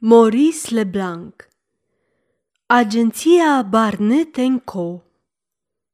Maurice 0.00 0.74
Leblanc 0.74 1.48
Agenția 2.66 3.62
Barnet 3.62 4.36
Co. 4.64 5.02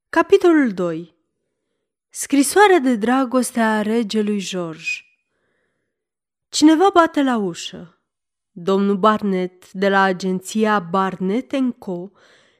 Capitolul 0.08 0.72
2 0.72 1.14
Scrisoarea 2.10 2.78
de 2.78 2.96
dragoste 2.96 3.60
a 3.60 3.82
regelui 3.82 4.40
George 4.40 4.88
Cineva 6.48 6.90
bate 6.92 7.22
la 7.22 7.36
ușă. 7.36 7.98
Domnul 8.50 8.96
Barnet 8.96 9.72
de 9.72 9.88
la 9.88 10.02
agenția 10.02 10.78
Barnet 10.78 11.52
Co., 11.78 12.10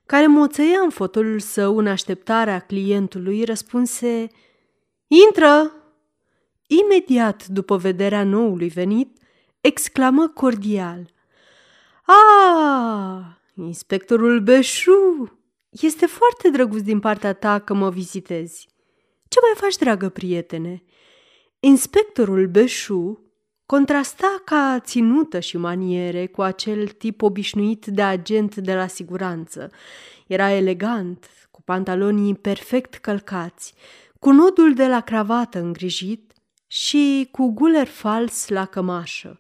care 0.07 0.27
moțăia 0.27 0.81
în 0.83 0.91
fotolul 0.91 1.41
său 1.41 1.79
în 1.79 1.87
așteptarea 1.87 2.61
clientului, 2.61 3.45
răspunse 3.45 4.27
Intră! 5.07 5.73
Imediat 6.67 7.47
după 7.47 7.77
vederea 7.77 8.25
noului 8.25 8.69
venit, 8.69 9.19
exclamă 9.61 10.29
cordial– 10.29 11.13
Ah, 12.07 13.25
inspectorul 13.55 14.41
Beșu! 14.41 15.39
Este 15.71 16.07
foarte 16.07 16.49
drăguț 16.49 16.81
din 16.81 17.01
partea 17.01 17.33
ta 17.33 17.59
că 17.59 17.75
mă 17.75 17.91
vizitezi. 17.91 18.69
Ce 19.29 19.39
mai 19.41 19.53
faci, 19.55 19.77
dragă 19.77 20.09
prietene? 20.09 20.83
Inspectorul 21.61 22.47
Beșu 22.47 23.21
contrasta 23.67 24.43
ca 24.45 24.81
ținută 24.81 25.41
și 25.41 25.57
maniere 25.57 26.27
cu 26.27 26.43
acel 26.43 26.89
tip 26.89 27.23
obișnuit 27.23 27.87
de 27.87 28.03
agent 28.03 28.57
de 28.57 28.75
la 28.75 28.87
siguranță. 28.87 29.71
Era 30.27 30.51
elegant, 30.51 31.31
cu 31.51 31.63
pantalonii 31.63 32.35
perfect 32.35 32.95
călcați, 32.95 33.75
cu 34.19 34.31
nodul 34.31 34.75
de 34.75 34.87
la 34.87 35.01
cravată 35.01 35.59
îngrijit 35.59 36.33
și 36.67 37.29
cu 37.31 37.53
guler 37.53 37.87
fals 37.87 38.49
la 38.49 38.67
cămașă. 38.67 39.39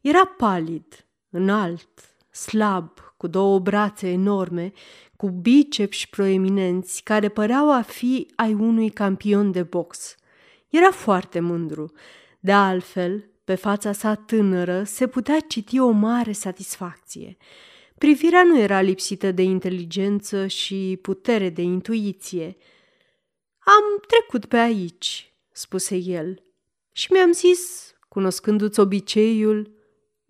Era 0.00 0.24
palid, 0.24 1.06
înalt, 1.30 2.11
slab, 2.32 2.90
cu 3.16 3.26
două 3.26 3.58
brațe 3.58 4.08
enorme, 4.08 4.72
cu 5.16 5.28
bicepsi 5.28 6.08
proeminenți 6.08 7.02
care 7.02 7.28
păreau 7.28 7.72
a 7.72 7.82
fi 7.82 8.26
ai 8.36 8.54
unui 8.54 8.90
campion 8.90 9.52
de 9.52 9.62
box. 9.62 10.16
Era 10.68 10.90
foarte 10.90 11.40
mândru. 11.40 11.92
De 12.40 12.52
altfel, 12.52 13.30
pe 13.44 13.54
fața 13.54 13.92
sa 13.92 14.14
tânără 14.14 14.82
se 14.84 15.06
putea 15.06 15.40
citi 15.40 15.78
o 15.78 15.90
mare 15.90 16.32
satisfacție. 16.32 17.36
Privirea 17.98 18.42
nu 18.42 18.58
era 18.58 18.80
lipsită 18.80 19.32
de 19.32 19.42
inteligență 19.42 20.46
și 20.46 20.98
putere 21.02 21.48
de 21.48 21.62
intuiție. 21.62 22.56
Am 23.58 24.02
trecut 24.06 24.44
pe 24.44 24.56
aici, 24.56 25.34
spuse 25.52 25.96
el, 25.96 26.42
și 26.92 27.12
mi-am 27.12 27.32
zis, 27.32 27.92
cunoscându-ți 28.08 28.80
obiceiul, 28.80 29.81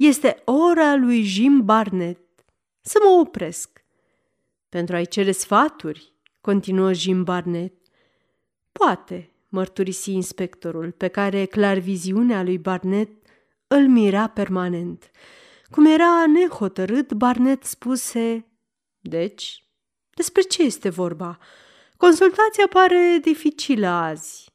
este 0.06 0.42
ora 0.44 0.94
lui 0.94 1.22
Jim 1.22 1.64
Barnett. 1.64 2.44
Să 2.80 2.98
mă 3.02 3.20
opresc. 3.20 3.84
Pentru 4.68 4.94
a-i 4.94 5.06
cere 5.06 5.32
sfaturi, 5.32 6.12
continuă 6.40 6.92
Jim 6.92 7.24
Barnett. 7.24 7.86
Poate, 8.72 9.32
mărturisi 9.48 10.12
inspectorul, 10.12 10.90
pe 10.90 11.08
care 11.08 11.44
clar 11.44 11.78
viziunea 11.78 12.42
lui 12.42 12.58
Barnett 12.58 13.26
îl 13.66 13.88
mira 13.88 14.26
permanent. 14.26 15.10
Cum 15.70 15.86
era 15.86 16.26
nehotărât, 16.26 17.12
Barnett 17.12 17.64
spuse, 17.64 18.46
Deci, 19.00 19.64
despre 20.14 20.42
ce 20.42 20.62
este 20.62 20.88
vorba? 20.88 21.38
Consultația 21.96 22.66
pare 22.70 23.18
dificilă 23.22 23.86
azi. 23.86 24.50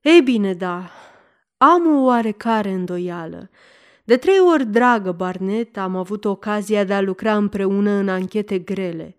Ei 0.00 0.22
bine, 0.22 0.54
da, 0.54 0.90
am 1.56 1.96
o 1.96 2.04
oarecare 2.04 2.70
îndoială. 2.70 3.50
De 4.06 4.16
trei 4.16 4.38
ori, 4.38 4.66
dragă 4.66 5.12
Barnet, 5.12 5.76
am 5.76 5.96
avut 5.96 6.24
ocazia 6.24 6.84
de 6.84 6.94
a 6.94 7.00
lucra 7.00 7.36
împreună 7.36 7.90
în 7.90 8.08
anchete 8.08 8.58
grele. 8.58 9.16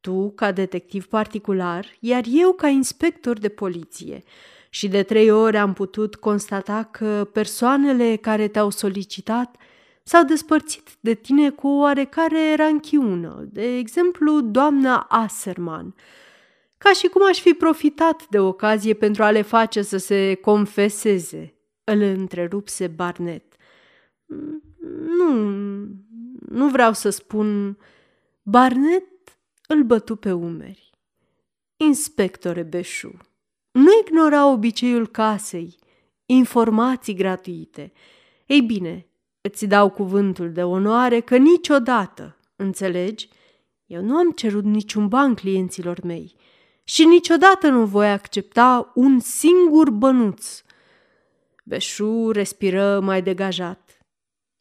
Tu 0.00 0.30
ca 0.30 0.52
detectiv 0.52 1.06
particular, 1.06 1.86
iar 2.00 2.22
eu 2.28 2.52
ca 2.52 2.68
inspector 2.68 3.38
de 3.38 3.48
poliție. 3.48 4.22
Și 4.70 4.88
de 4.88 5.02
trei 5.02 5.30
ori 5.30 5.56
am 5.56 5.72
putut 5.72 6.16
constata 6.16 6.88
că 6.90 7.28
persoanele 7.32 8.16
care 8.16 8.48
te-au 8.48 8.70
solicitat 8.70 9.56
s-au 10.02 10.24
despărțit 10.24 10.88
de 11.00 11.14
tine 11.14 11.50
cu 11.50 11.68
o 11.68 11.78
oarecare 11.78 12.54
ranchiună, 12.56 13.48
de 13.52 13.76
exemplu 13.76 14.40
doamna 14.40 15.06
Asserman, 15.08 15.94
ca 16.78 16.92
și 16.92 17.06
cum 17.06 17.22
aș 17.28 17.40
fi 17.40 17.52
profitat 17.52 18.26
de 18.28 18.38
ocazie 18.38 18.94
pentru 18.94 19.22
a 19.22 19.30
le 19.30 19.42
face 19.42 19.82
să 19.82 19.96
se 19.96 20.34
confeseze, 20.34 21.54
îl 21.84 22.00
întrerupse 22.00 22.86
Barnet. 22.86 23.53
Nu, 25.18 25.32
nu 26.48 26.68
vreau 26.68 26.92
să 26.92 27.10
spun... 27.10 27.78
Barnet 28.46 29.38
îl 29.66 29.82
bătu 29.82 30.16
pe 30.16 30.32
umeri. 30.32 30.90
Inspectore 31.76 32.62
Beșu, 32.62 33.16
nu 33.70 33.90
ignora 34.06 34.46
obiceiul 34.50 35.06
casei, 35.06 35.76
informații 36.26 37.14
gratuite. 37.14 37.92
Ei 38.46 38.60
bine, 38.60 39.06
îți 39.40 39.66
dau 39.66 39.90
cuvântul 39.90 40.52
de 40.52 40.62
onoare 40.62 41.20
că 41.20 41.36
niciodată, 41.36 42.36
înțelegi, 42.56 43.28
eu 43.86 44.02
nu 44.02 44.16
am 44.16 44.30
cerut 44.30 44.64
niciun 44.64 45.08
ban 45.08 45.34
clienților 45.34 46.00
mei 46.02 46.36
și 46.84 47.04
niciodată 47.04 47.68
nu 47.68 47.84
voi 47.84 48.10
accepta 48.10 48.92
un 48.94 49.18
singur 49.20 49.90
bănuț. 49.90 50.62
Beșu 51.64 52.30
respiră 52.30 53.00
mai 53.00 53.22
degajat. 53.22 53.83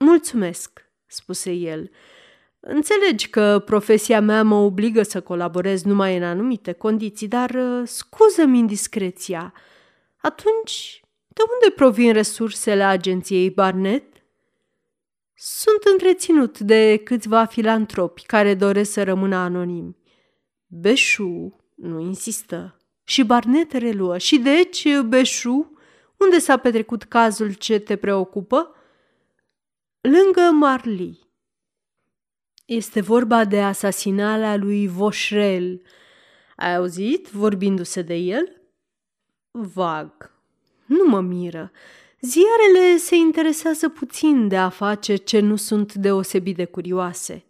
Mulțumesc, 0.03 0.89
spuse 1.05 1.51
el. 1.51 1.89
Înțelegi 2.59 3.29
că 3.29 3.61
profesia 3.65 4.21
mea 4.21 4.43
mă 4.43 4.55
obligă 4.55 5.03
să 5.03 5.21
colaborez 5.21 5.83
numai 5.83 6.17
în 6.17 6.23
anumite 6.23 6.71
condiții, 6.71 7.27
dar 7.27 7.49
uh, 7.49 7.81
scuză-mi 7.87 8.57
indiscreția. 8.57 9.53
Atunci, 10.17 11.03
de 11.27 11.41
unde 11.53 11.75
provin 11.75 12.13
resursele 12.13 12.83
agenției 12.83 13.49
Barnett? 13.49 14.23
Sunt 15.33 15.83
întreținut 15.91 16.59
de 16.59 17.01
câțiva 17.03 17.45
filantropi 17.45 18.25
care 18.25 18.55
doresc 18.55 18.91
să 18.91 19.03
rămână 19.03 19.35
anonimi. 19.35 19.97
Beșu 20.67 21.59
nu 21.75 21.99
insistă 21.99 22.77
și 23.03 23.23
Barnett 23.23 23.71
reluă. 23.71 24.17
Și 24.17 24.37
deci, 24.37 24.87
Beșu, 25.07 25.77
unde 26.17 26.39
s-a 26.39 26.57
petrecut 26.57 27.03
cazul 27.03 27.53
ce 27.53 27.79
te 27.79 27.95
preocupă? 27.95 28.75
Lângă 30.03 30.51
Marli. 30.51 31.19
Este 32.65 33.01
vorba 33.01 33.45
de 33.45 33.61
asasinarea 33.61 34.55
lui 34.55 34.87
Voșrel. 34.87 35.81
Ai 36.55 36.75
auzit 36.75 37.27
vorbindu-se 37.27 38.01
de 38.01 38.13
el? 38.13 38.61
Vag. 39.51 40.31
Nu 40.85 41.05
mă 41.05 41.21
miră. 41.21 41.71
Ziarele 42.21 42.97
se 42.97 43.15
interesează 43.15 43.89
puțin 43.89 44.47
de 44.47 44.57
afaceri 44.57 45.23
ce 45.23 45.39
nu 45.39 45.55
sunt 45.55 45.93
deosebit 45.93 46.55
de 46.55 46.65
curioase. 46.65 47.45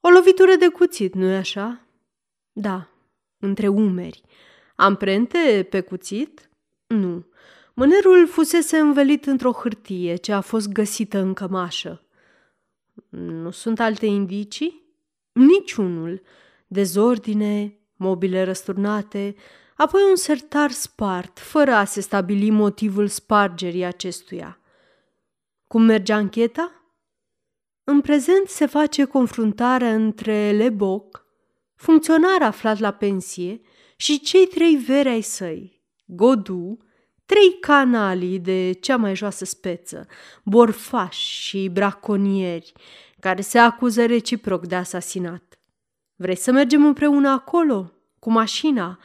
O 0.00 0.08
lovitură 0.08 0.54
de 0.54 0.68
cuțit, 0.68 1.14
nu-i 1.14 1.36
așa? 1.36 1.86
Da, 2.52 2.88
între 3.38 3.68
umeri. 3.68 4.22
Amprente 4.76 5.66
pe 5.70 5.80
cuțit? 5.80 6.50
Nu. 6.86 7.26
Mânerul 7.78 8.26
fusese 8.26 8.78
învelit 8.78 9.26
într-o 9.26 9.52
hârtie 9.52 10.14
ce 10.14 10.32
a 10.32 10.40
fost 10.40 10.68
găsită 10.68 11.18
în 11.18 11.34
cămașă. 11.34 12.04
Nu 13.08 13.50
sunt 13.50 13.80
alte 13.80 14.06
indicii? 14.06 14.82
Niciunul. 15.32 16.22
Dezordine, 16.66 17.78
mobile 17.96 18.44
răsturnate, 18.44 19.34
apoi 19.74 20.00
un 20.08 20.16
sertar 20.16 20.70
spart, 20.70 21.38
fără 21.38 21.72
a 21.72 21.84
se 21.84 22.00
stabili 22.00 22.50
motivul 22.50 23.08
spargerii 23.08 23.84
acestuia. 23.84 24.60
Cum 25.66 25.82
merge 25.82 26.12
ancheta? 26.12 26.72
În 27.84 28.00
prezent 28.00 28.48
se 28.48 28.66
face 28.66 29.04
confruntarea 29.04 29.94
între 29.94 30.50
Leboc, 30.50 31.26
funcționar 31.74 32.42
aflat 32.42 32.78
la 32.78 32.90
pensie, 32.90 33.60
și 33.96 34.20
cei 34.20 34.46
trei 34.46 34.76
veri 34.76 35.08
ai 35.08 35.20
săi, 35.20 35.82
Godu, 36.04 36.85
trei 37.26 37.58
canalii 37.60 38.38
de 38.38 38.72
cea 38.80 38.96
mai 38.96 39.16
joasă 39.16 39.44
speță, 39.44 40.06
borfași 40.44 41.40
și 41.42 41.68
braconieri, 41.72 42.72
care 43.20 43.40
se 43.40 43.58
acuză 43.58 44.06
reciproc 44.06 44.66
de 44.66 44.74
asasinat. 44.74 45.58
Vrei 46.16 46.36
să 46.36 46.52
mergem 46.52 46.84
împreună 46.84 47.28
acolo, 47.28 47.92
cu 48.18 48.30
mașina? 48.30 48.98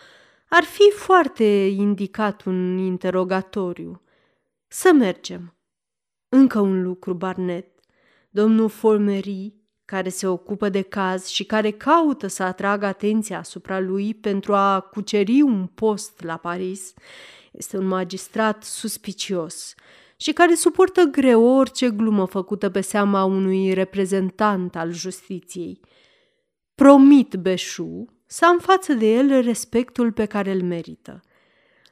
Ar 0.50 0.64
fi 0.64 0.92
foarte 0.96 1.44
indicat 1.76 2.44
un 2.44 2.78
interogatoriu. 2.78 4.02
Să 4.68 4.92
mergem. 4.94 5.56
Încă 6.30 6.60
un 6.60 6.84
lucru, 6.84 7.14
Barnet. 7.14 7.68
Domnul 8.30 8.70
Folmery, 8.70 9.54
care 9.86 10.10
se 10.10 10.28
ocupă 10.28 10.70
de 10.70 10.82
caz 10.82 11.28
și 11.28 11.44
care 11.44 11.72
caută 11.72 12.28
să 12.28 12.44
atragă 12.44 12.86
atenția 12.86 13.38
asupra 13.38 13.80
lui 13.80 14.14
pentru 14.14 14.54
a 14.54 14.80
cuceri 14.80 15.42
un 15.42 15.66
post 15.66 16.22
la 16.24 16.38
Paris, 16.38 16.94
este 17.52 17.78
un 17.78 17.86
magistrat 17.86 18.64
suspicios 18.64 19.74
și 20.16 20.32
care 20.32 20.56
suportă 20.56 21.04
greu 21.04 21.44
orice 21.44 21.90
glumă 21.90 22.26
făcută 22.26 22.70
pe 22.70 22.82
seama 22.82 23.24
unui 23.24 23.74
reprezentant 23.74 24.76
al 24.76 24.92
justiției. 24.92 25.80
Promit 26.76 27.36
Beșu 27.36 28.06
să 28.26 28.46
am 28.46 28.60
față 28.60 28.94
de 28.94 29.14
el 29.14 29.42
respectul 29.42 30.12
pe 30.12 30.26
care 30.26 30.52
îl 30.52 30.62
merită. 30.62 31.22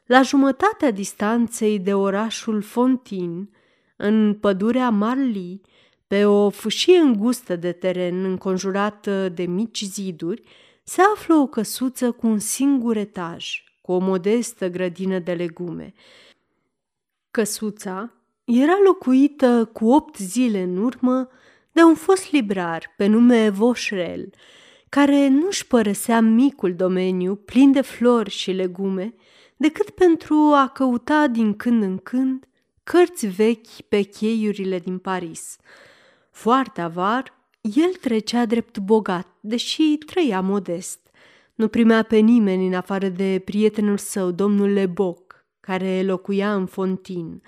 La 0.05 0.21
jumătatea 0.21 0.91
distanței 0.91 1.79
de 1.79 1.93
orașul 1.93 2.61
Fontin, 2.61 3.49
în 3.95 4.33
pădurea 4.33 4.89
Marli, 4.89 5.61
pe 6.07 6.25
o 6.25 6.49
fâșie 6.49 6.97
îngustă 6.97 7.55
de 7.55 7.71
teren 7.71 8.23
înconjurată 8.23 9.29
de 9.29 9.43
mici 9.43 9.81
ziduri, 9.83 10.41
se 10.83 11.01
află 11.13 11.35
o 11.35 11.47
căsuță 11.47 12.11
cu 12.11 12.27
un 12.27 12.39
singur 12.39 12.97
etaj, 12.97 13.63
cu 13.89 13.95
o 13.95 13.99
modestă 13.99 14.67
grădină 14.67 15.19
de 15.19 15.33
legume. 15.33 15.93
Căsuța 17.31 18.13
era 18.43 18.77
locuită 18.83 19.69
cu 19.73 19.91
opt 19.91 20.17
zile 20.17 20.61
în 20.61 20.77
urmă 20.77 21.29
de 21.71 21.83
un 21.83 21.95
fost 21.95 22.31
librar 22.31 22.93
pe 22.97 23.05
nume 23.05 23.49
Voșrel, 23.49 24.29
care 24.89 25.27
nu-și 25.27 25.67
părăsea 25.67 26.19
micul 26.19 26.75
domeniu 26.75 27.35
plin 27.35 27.71
de 27.71 27.81
flori 27.81 28.29
și 28.29 28.51
legume, 28.51 29.13
decât 29.57 29.89
pentru 29.89 30.35
a 30.35 30.67
căuta 30.67 31.27
din 31.27 31.53
când 31.53 31.83
în 31.83 31.97
când 31.97 32.47
cărți 32.83 33.27
vechi 33.27 33.81
pe 33.87 34.01
cheiurile 34.01 34.79
din 34.79 34.97
Paris. 34.97 35.57
Foarte 36.31 36.81
avar, 36.81 37.33
el 37.61 37.93
trecea 38.01 38.45
drept 38.45 38.77
bogat, 38.77 39.27
deși 39.39 39.97
trăia 39.97 40.41
modest. 40.41 41.08
Nu 41.59 41.67
primea 41.67 42.03
pe 42.03 42.17
nimeni 42.17 42.67
în 42.67 42.73
afară 42.73 43.07
de 43.07 43.41
prietenul 43.45 43.97
său, 43.97 44.31
domnul 44.31 44.69
Leboc, 44.69 45.45
care 45.59 46.03
locuia 46.03 46.53
în 46.53 46.65
Fontin. 46.65 47.41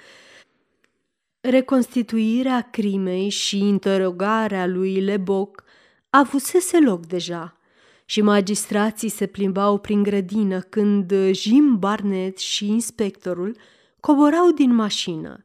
Reconstituirea 1.41 2.67
crimei 2.71 3.29
și 3.29 3.57
interogarea 3.57 4.67
lui 4.67 4.99
Leboc 4.99 5.63
avusese 6.09 6.79
loc 6.79 7.05
deja 7.05 7.57
și 8.05 8.21
magistrații 8.21 9.09
se 9.09 9.25
plimbau 9.25 9.77
prin 9.77 10.03
grădină 10.03 10.59
când 10.59 11.13
Jim 11.31 11.79
Barnett 11.79 12.37
și 12.37 12.67
inspectorul 12.67 13.57
coborau 13.99 14.51
din 14.51 14.73
mașină. 14.73 15.41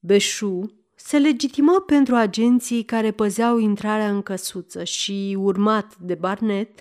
Beșu 0.00 0.72
se 0.94 1.18
legitimă 1.18 1.82
pentru 1.86 2.14
agenții 2.14 2.82
care 2.82 3.10
păzeau 3.10 3.58
intrarea 3.58 4.10
în 4.10 4.22
căsuță 4.22 4.84
și, 4.84 5.36
urmat 5.38 5.96
de 5.96 6.14
Barnett, 6.14 6.80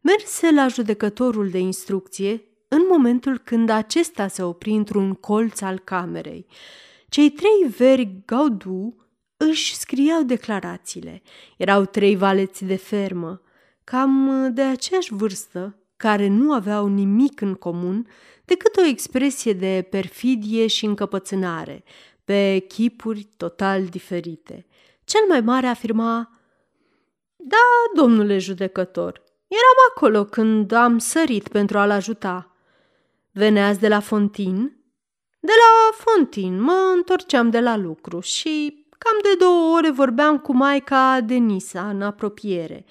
merse 0.00 0.50
la 0.50 0.68
judecătorul 0.68 1.50
de 1.50 1.58
instrucție 1.58 2.42
în 2.68 2.82
momentul 2.90 3.38
când 3.38 3.68
acesta 3.68 4.28
se 4.28 4.42
opri 4.42 4.70
într-un 4.70 5.14
colț 5.14 5.60
al 5.60 5.78
camerei. 5.78 6.46
Cei 7.08 7.30
trei 7.30 7.68
veri 7.76 8.22
Gaudu 8.26 8.96
își 9.36 9.76
scriau 9.76 10.22
declarațiile. 10.22 11.22
Erau 11.56 11.84
trei 11.84 12.16
valeți 12.16 12.64
de 12.64 12.76
fermă, 12.76 13.40
cam 13.84 14.50
de 14.54 14.62
aceeași 14.62 15.14
vârstă, 15.14 15.78
care 15.96 16.28
nu 16.28 16.52
aveau 16.52 16.86
nimic 16.86 17.40
în 17.40 17.54
comun 17.54 18.06
decât 18.44 18.76
o 18.76 18.84
expresie 18.84 19.52
de 19.52 19.86
perfidie 19.90 20.66
și 20.66 20.84
încăpățânare, 20.84 21.84
pe 22.24 22.64
chipuri 22.68 23.28
total 23.36 23.84
diferite. 23.84 24.66
Cel 25.04 25.20
mai 25.28 25.40
mare 25.40 25.66
afirma, 25.66 26.40
Da, 27.36 28.00
domnule 28.02 28.38
judecător, 28.38 29.22
eram 29.48 29.78
acolo 29.90 30.24
când 30.24 30.72
am 30.72 30.98
sărit 30.98 31.48
pentru 31.48 31.78
a-l 31.78 31.90
ajuta. 31.90 32.56
Veneați 33.32 33.80
de 33.80 33.88
la 33.88 34.00
Fontin? 34.00 34.76
De 35.40 35.52
la 35.52 35.96
Fontin, 35.96 36.60
mă 36.60 36.92
întorceam 36.96 37.50
de 37.50 37.60
la 37.60 37.76
lucru 37.76 38.20
și 38.20 38.84
cam 38.98 39.18
de 39.22 39.34
două 39.38 39.76
ore 39.76 39.90
vorbeam 39.90 40.38
cu 40.38 40.52
maica 40.52 41.20
Denisa 41.20 41.88
în 41.88 42.02
apropiere, 42.02 42.84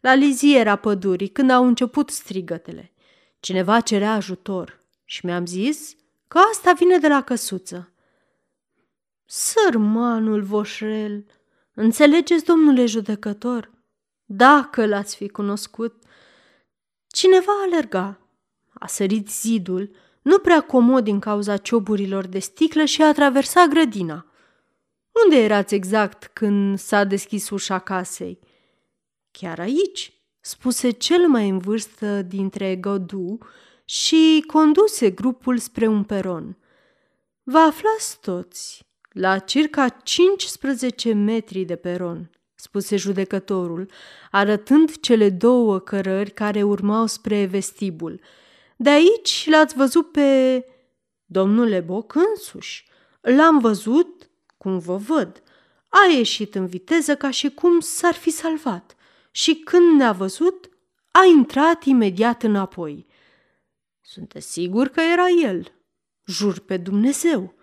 la 0.00 0.14
liziera 0.14 0.76
pădurii, 0.76 1.28
când 1.28 1.50
au 1.50 1.66
început 1.66 2.10
strigătele. 2.10 2.92
Cineva 3.40 3.80
cerea 3.80 4.12
ajutor 4.12 4.80
și 5.04 5.26
mi-am 5.26 5.46
zis 5.46 5.94
că 6.28 6.38
asta 6.38 6.72
vine 6.72 6.98
de 6.98 7.08
la 7.08 7.22
căsuță. 7.22 7.92
Sărmanul 9.24 10.42
Voșrel, 10.42 11.26
înțelegeți, 11.74 12.44
domnule 12.44 12.86
judecător? 12.86 13.70
Dacă 14.34 14.86
l-ați 14.86 15.16
fi 15.16 15.28
cunoscut, 15.28 16.02
cineva 17.06 17.52
alerga, 17.64 18.20
a 18.72 18.86
sărit 18.86 19.30
zidul, 19.30 19.90
nu 20.22 20.38
prea 20.38 20.60
comod 20.60 21.04
din 21.04 21.20
cauza 21.20 21.56
cioburilor 21.56 22.26
de 22.26 22.38
sticlă 22.38 22.84
și 22.84 23.02
a 23.02 23.12
traversat 23.12 23.68
grădina. 23.68 24.26
Unde 25.24 25.42
erați 25.42 25.74
exact 25.74 26.30
când 26.32 26.78
s-a 26.78 27.04
deschis 27.04 27.50
ușa 27.50 27.78
casei? 27.78 28.38
Chiar 29.30 29.58
aici, 29.58 30.12
spuse 30.40 30.90
cel 30.90 31.28
mai 31.28 31.48
în 31.48 31.58
vârstă 31.58 32.22
dintre 32.22 32.76
Godu 32.76 33.38
și 33.84 34.44
conduse 34.46 35.10
grupul 35.10 35.58
spre 35.58 35.86
un 35.86 36.04
peron. 36.04 36.56
Vă 37.42 37.58
aflați 37.58 38.20
toți 38.20 38.86
la 39.10 39.38
circa 39.38 39.88
15 39.88 41.12
metri 41.12 41.64
de 41.64 41.76
peron, 41.76 42.30
spuse 42.62 42.96
judecătorul, 42.96 43.90
arătând 44.30 45.00
cele 45.00 45.30
două 45.30 45.78
cărări 45.78 46.30
care 46.30 46.62
urmau 46.62 47.06
spre 47.06 47.44
vestibul. 47.44 48.20
De 48.76 48.90
aici 48.90 49.46
l-ați 49.50 49.74
văzut 49.74 50.12
pe 50.12 50.64
domnul 51.24 51.66
Leboc 51.66 52.14
însuși. 52.14 52.86
L-am 53.20 53.58
văzut 53.58 54.30
cum 54.56 54.78
vă 54.78 54.96
văd. 54.96 55.42
A 55.88 56.12
ieșit 56.12 56.54
în 56.54 56.66
viteză 56.66 57.16
ca 57.16 57.30
și 57.30 57.50
cum 57.50 57.80
s-ar 57.80 58.14
fi 58.14 58.30
salvat 58.30 58.94
și 59.30 59.54
când 59.54 59.96
ne-a 59.96 60.12
văzut, 60.12 60.70
a 61.10 61.24
intrat 61.24 61.84
imediat 61.84 62.42
înapoi. 62.42 63.06
Sunteți 64.00 64.52
sigur 64.52 64.88
că 64.88 65.00
era 65.00 65.28
el? 65.28 65.72
Jur 66.26 66.58
pe 66.58 66.76
Dumnezeu! 66.76 67.54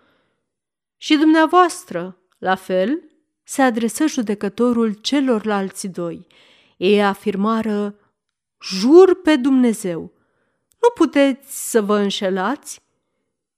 Și 0.96 1.16
dumneavoastră, 1.16 2.18
la 2.38 2.54
fel, 2.54 3.09
se 3.50 3.62
adresă 3.62 4.06
judecătorul 4.06 4.92
celorlalți 4.92 5.88
doi. 5.88 6.26
Ei 6.76 7.02
afirmară, 7.02 7.94
jur 8.62 9.20
pe 9.22 9.36
Dumnezeu, 9.36 10.00
nu 10.80 10.88
puteți 10.94 11.70
să 11.70 11.82
vă 11.82 11.96
înșelați? 11.96 12.80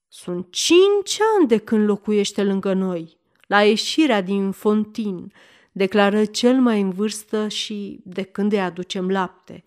Sunt 0.09 0.47
cinci 0.51 1.19
ani 1.39 1.49
de 1.49 1.59
când 1.59 1.89
locuiește 1.89 2.43
lângă 2.43 2.73
noi, 2.73 3.19
la 3.47 3.63
ieșirea 3.63 4.21
din 4.21 4.51
Fontin, 4.51 5.33
declară 5.73 6.25
cel 6.25 6.61
mai 6.61 6.81
în 6.81 6.91
vârstă 6.91 7.49
și 7.49 8.01
de 8.05 8.23
când 8.23 8.53
îi 8.53 8.61
aducem 8.61 9.11
lapte. 9.11 9.63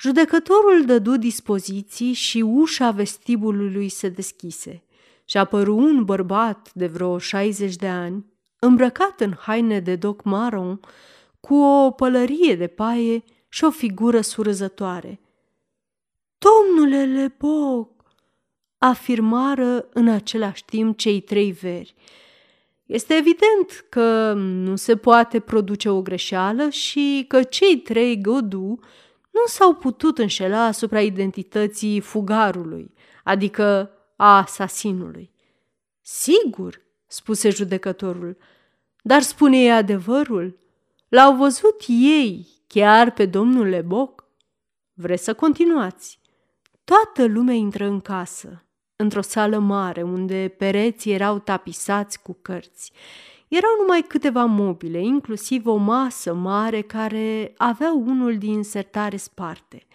Judecătorul 0.00 0.84
dădu 0.84 1.16
dispoziții 1.16 2.12
și 2.12 2.40
ușa 2.40 2.90
vestibulului 2.90 3.88
se 3.88 4.08
deschise 4.08 4.82
și 5.24 5.36
apăru 5.36 5.76
un 5.76 6.04
bărbat 6.04 6.70
de 6.74 6.86
vreo 6.86 7.18
60 7.18 7.76
de 7.76 7.88
ani, 7.88 8.32
îmbrăcat 8.64 9.20
în 9.20 9.34
haine 9.38 9.80
de 9.80 9.96
doc 9.96 10.22
maron, 10.22 10.80
cu 11.40 11.54
o 11.54 11.90
pălărie 11.90 12.56
de 12.56 12.66
paie 12.66 13.24
și 13.48 13.64
o 13.64 13.70
figură 13.70 14.20
surâzătoare. 14.20 15.20
Domnule 16.38 17.04
Lepoc! 17.04 17.92
afirmară 18.78 19.88
în 19.92 20.08
același 20.08 20.64
timp 20.64 20.98
cei 20.98 21.20
trei 21.20 21.52
veri. 21.52 21.94
Este 22.86 23.14
evident 23.14 23.86
că 23.88 24.32
nu 24.36 24.76
se 24.76 24.96
poate 24.96 25.40
produce 25.40 25.88
o 25.88 26.02
greșeală 26.02 26.68
și 26.68 27.24
că 27.28 27.42
cei 27.42 27.76
trei 27.76 28.20
Godu 28.20 28.78
nu 29.30 29.46
s-au 29.46 29.74
putut 29.74 30.18
înșela 30.18 30.64
asupra 30.64 31.00
identității 31.00 32.00
fugarului, 32.00 32.94
adică 33.24 33.90
a 34.16 34.36
asasinului. 34.36 35.30
Sigur, 36.00 36.80
spuse 37.06 37.50
judecătorul, 37.50 38.36
dar 39.06 39.22
spune 39.22 39.56
ei 39.56 39.72
adevărul? 39.72 40.58
L-au 41.08 41.36
văzut 41.36 41.84
ei 41.86 42.48
chiar 42.66 43.10
pe 43.10 43.26
domnul 43.26 43.66
Leboc? 43.66 44.24
Vreți 44.94 45.24
să 45.24 45.34
continuați? 45.34 46.20
Toată 46.84 47.26
lumea 47.26 47.54
intră 47.54 47.86
în 47.86 48.00
casă, 48.00 48.64
într-o 48.96 49.20
sală 49.20 49.58
mare 49.58 50.02
unde 50.02 50.54
pereții 50.58 51.12
erau 51.12 51.38
tapisați 51.38 52.22
cu 52.22 52.36
cărți. 52.42 52.92
Erau 53.48 53.70
numai 53.80 54.04
câteva 54.08 54.44
mobile, 54.44 55.00
inclusiv 55.02 55.66
o 55.66 55.76
masă 55.76 56.34
mare 56.34 56.80
care 56.80 57.54
avea 57.56 57.92
unul 57.92 58.38
din 58.38 58.62
sertare 58.62 59.16
sparte. 59.16 59.86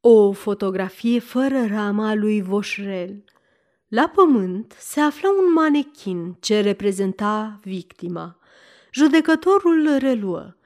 O 0.00 0.32
fotografie 0.32 1.18
fără 1.18 1.66
rama 1.66 2.14
lui 2.14 2.42
Voșrel. 2.42 3.24
La 3.94 4.08
pământ 4.08 4.76
se 4.78 5.00
afla 5.00 5.28
un 5.30 5.52
manechin 5.52 6.36
ce 6.40 6.60
reprezenta 6.60 7.60
victima. 7.62 8.38
Judecătorul 8.92 9.96
reluă. 9.98 10.56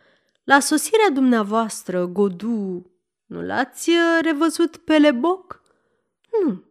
La 0.45 0.61
sosirea 0.61 1.11
dumneavoastră, 1.13 2.07
Godu, 2.07 2.91
nu 3.27 3.43
l-ați 3.43 3.91
revăzut 4.21 4.77
pe 4.77 4.99
Leboc? 4.99 5.63
Nu. 6.43 6.65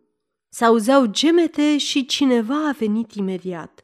S-auzeau 0.50 1.06
gemete 1.06 1.78
și 1.78 2.06
cineva 2.06 2.68
a 2.68 2.72
venit 2.72 3.14
imediat. 3.14 3.84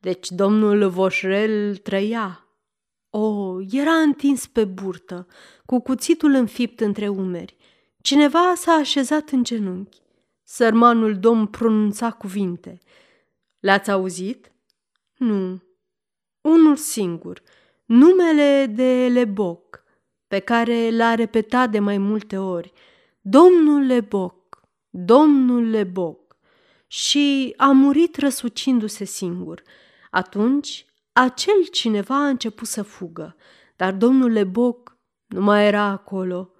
Deci 0.00 0.30
domnul 0.30 0.88
Voșrel 0.88 1.76
trăia. 1.76 2.46
O, 3.10 3.56
era 3.70 3.94
întins 3.94 4.46
pe 4.46 4.64
burtă, 4.64 5.26
cu 5.66 5.80
cuțitul 5.80 6.32
înfipt 6.34 6.80
între 6.80 7.08
umeri. 7.08 7.56
Cineva 8.00 8.52
s-a 8.56 8.72
așezat 8.72 9.30
în 9.30 9.44
genunchi. 9.44 10.02
Sărmanul 10.44 11.18
domn 11.18 11.46
pronunța 11.46 12.10
cuvinte. 12.10 12.78
Le-ați 13.60 13.90
auzit? 13.90 14.52
Nu. 15.16 15.62
Unul 16.40 16.76
singur, 16.76 17.42
numele 17.84 18.66
de 18.74 19.08
Leboc, 19.12 19.84
pe 20.26 20.38
care 20.38 20.90
l-a 20.90 21.14
repetat 21.14 21.70
de 21.70 21.78
mai 21.78 21.98
multe 21.98 22.38
ori. 22.38 22.72
Domnul 23.20 23.80
Leboc, 23.80 24.60
domnul 24.90 25.70
Leboc. 25.70 26.36
Și 26.86 27.54
a 27.56 27.70
murit 27.70 28.16
răsucindu-se 28.16 29.04
singur. 29.04 29.62
Atunci, 30.10 30.86
acel 31.12 31.66
cineva 31.70 32.14
a 32.14 32.28
început 32.28 32.68
să 32.68 32.82
fugă, 32.82 33.36
dar 33.76 33.92
domnul 33.92 34.30
Leboc 34.30 34.98
nu 35.26 35.40
mai 35.40 35.66
era 35.66 35.82
acolo. 35.82 36.53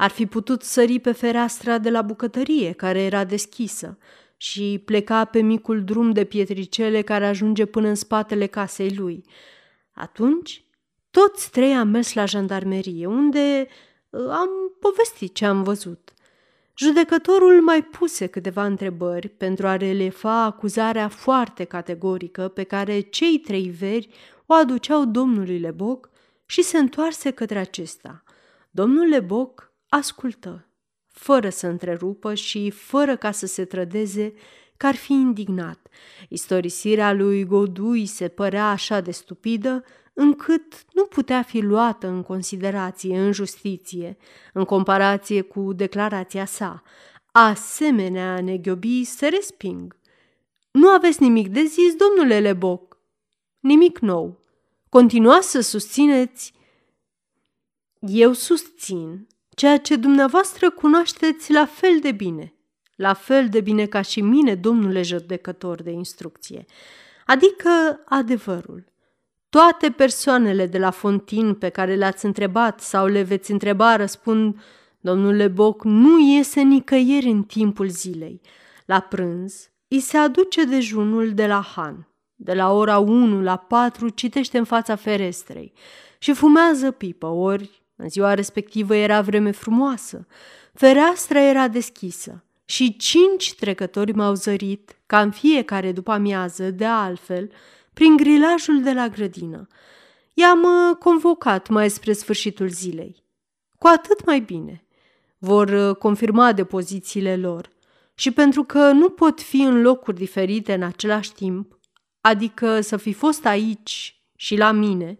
Ar 0.00 0.10
fi 0.10 0.26
putut 0.26 0.62
sări 0.62 0.98
pe 0.98 1.12
fereastra 1.12 1.78
de 1.78 1.90
la 1.90 2.02
bucătărie, 2.02 2.72
care 2.72 3.00
era 3.00 3.24
deschisă, 3.24 3.98
și 4.36 4.82
pleca 4.84 5.24
pe 5.24 5.40
micul 5.40 5.84
drum 5.84 6.10
de 6.10 6.24
pietricele 6.24 7.02
care 7.02 7.26
ajunge 7.26 7.64
până 7.66 7.88
în 7.88 7.94
spatele 7.94 8.46
casei 8.46 8.94
lui. 8.94 9.24
Atunci, 9.92 10.64
toți 11.10 11.50
trei 11.50 11.74
am 11.74 11.88
mers 11.88 12.12
la 12.12 12.24
jandarmerie, 12.24 13.06
unde 13.06 13.66
uh, 14.10 14.20
am 14.28 14.48
povestit 14.80 15.34
ce 15.34 15.46
am 15.46 15.62
văzut. 15.62 16.12
Judecătorul 16.76 17.60
mai 17.62 17.82
puse 17.82 18.26
câteva 18.26 18.64
întrebări 18.64 19.28
pentru 19.28 19.66
a 19.66 19.76
relefa 19.76 20.42
acuzarea 20.42 21.08
foarte 21.08 21.64
categorică 21.64 22.48
pe 22.48 22.62
care 22.62 23.00
cei 23.00 23.38
trei 23.38 23.68
veri 23.68 24.08
o 24.46 24.54
aduceau 24.54 25.04
domnului 25.04 25.58
Leboc 25.58 26.10
și 26.46 26.62
se 26.62 26.78
întoarse 26.78 27.30
către 27.30 27.58
acesta. 27.58 28.22
Domnul 28.70 29.08
Leboc 29.08 29.69
ascultă, 29.90 30.68
fără 31.08 31.48
să 31.48 31.66
întrerupă 31.66 32.34
și 32.34 32.70
fără 32.70 33.16
ca 33.16 33.30
să 33.30 33.46
se 33.46 33.64
trădeze 33.64 34.34
că 34.76 34.86
ar 34.86 34.94
fi 34.94 35.12
indignat. 35.12 35.88
Istorisirea 36.28 37.12
lui 37.12 37.44
Godui 37.44 38.06
se 38.06 38.28
părea 38.28 38.70
așa 38.70 39.00
de 39.00 39.10
stupidă 39.10 39.84
încât 40.12 40.84
nu 40.92 41.04
putea 41.04 41.42
fi 41.42 41.60
luată 41.60 42.06
în 42.06 42.22
considerație 42.22 43.18
în 43.18 43.32
justiție, 43.32 44.16
în 44.52 44.64
comparație 44.64 45.40
cu 45.40 45.72
declarația 45.72 46.44
sa. 46.44 46.82
Asemenea 47.32 48.40
neghiobii 48.40 49.04
se 49.04 49.28
resping. 49.28 49.96
Nu 50.70 50.88
aveți 50.88 51.22
nimic 51.22 51.48
de 51.48 51.62
zis, 51.62 51.94
domnule 51.94 52.40
Leboc? 52.40 52.98
Nimic 53.58 53.98
nou. 53.98 54.40
Continuați 54.88 55.50
să 55.50 55.60
susțineți. 55.60 56.52
Eu 58.00 58.32
susțin 58.32 59.26
ceea 59.60 59.78
ce 59.78 59.96
dumneavoastră 59.96 60.70
cunoașteți 60.70 61.52
la 61.52 61.66
fel 61.66 61.98
de 62.00 62.12
bine, 62.12 62.54
la 62.96 63.12
fel 63.12 63.48
de 63.48 63.60
bine 63.60 63.86
ca 63.86 64.02
și 64.02 64.20
mine, 64.20 64.54
domnule 64.54 65.02
judecător 65.02 65.82
de 65.82 65.90
instrucție, 65.90 66.64
adică 67.26 68.00
adevărul. 68.04 68.84
Toate 69.48 69.90
persoanele 69.90 70.66
de 70.66 70.78
la 70.78 70.90
Fontin 70.90 71.54
pe 71.54 71.68
care 71.68 71.94
le-ați 71.94 72.24
întrebat 72.24 72.80
sau 72.80 73.06
le 73.06 73.22
veți 73.22 73.50
întreba 73.50 73.96
răspund, 73.96 74.60
domnule 75.00 75.48
Boc 75.48 75.84
nu 75.84 76.18
iese 76.18 76.60
nicăieri 76.60 77.30
în 77.30 77.42
timpul 77.42 77.88
zilei. 77.88 78.40
La 78.86 79.00
prânz 79.00 79.70
îi 79.88 80.00
se 80.00 80.16
aduce 80.16 80.64
dejunul 80.64 81.34
de 81.34 81.46
la 81.46 81.62
Han. 81.74 82.08
De 82.34 82.54
la 82.54 82.72
ora 82.72 82.98
1 82.98 83.42
la 83.42 83.56
4 83.56 84.08
citește 84.08 84.58
în 84.58 84.64
fața 84.64 84.96
ferestrei 84.96 85.72
și 86.18 86.32
fumează 86.32 86.90
pipă, 86.90 87.26
ori 87.26 87.79
în 88.00 88.08
ziua 88.08 88.34
respectivă 88.34 88.94
era 88.94 89.20
vreme 89.20 89.50
frumoasă. 89.50 90.26
Fereastra 90.74 91.40
era 91.40 91.68
deschisă 91.68 92.44
și 92.64 92.96
cinci 92.96 93.54
trecători 93.54 94.12
m-au 94.12 94.34
zărit, 94.34 94.98
ca 95.06 95.20
în 95.20 95.30
fiecare 95.30 95.92
după 95.92 96.10
amiază, 96.10 96.70
de 96.70 96.84
altfel, 96.84 97.50
prin 97.92 98.16
grilajul 98.16 98.82
de 98.82 98.92
la 98.92 99.08
grădină. 99.08 99.66
I-am 100.34 100.62
uh, 100.62 100.96
convocat 100.96 101.68
mai 101.68 101.90
spre 101.90 102.12
sfârșitul 102.12 102.68
zilei. 102.68 103.24
Cu 103.78 103.86
atât 103.86 104.24
mai 104.24 104.40
bine. 104.40 104.84
Vor 105.38 105.68
uh, 105.68 105.96
confirma 105.96 106.52
depozițiile 106.52 107.36
lor 107.36 107.70
și 108.14 108.30
pentru 108.30 108.62
că 108.62 108.90
nu 108.92 109.08
pot 109.08 109.40
fi 109.40 109.60
în 109.60 109.80
locuri 109.80 110.16
diferite 110.16 110.74
în 110.74 110.82
același 110.82 111.32
timp, 111.32 111.78
adică 112.20 112.80
să 112.80 112.96
fi 112.96 113.12
fost 113.12 113.46
aici 113.46 114.20
și 114.36 114.56
la 114.56 114.72
mine, 114.72 115.18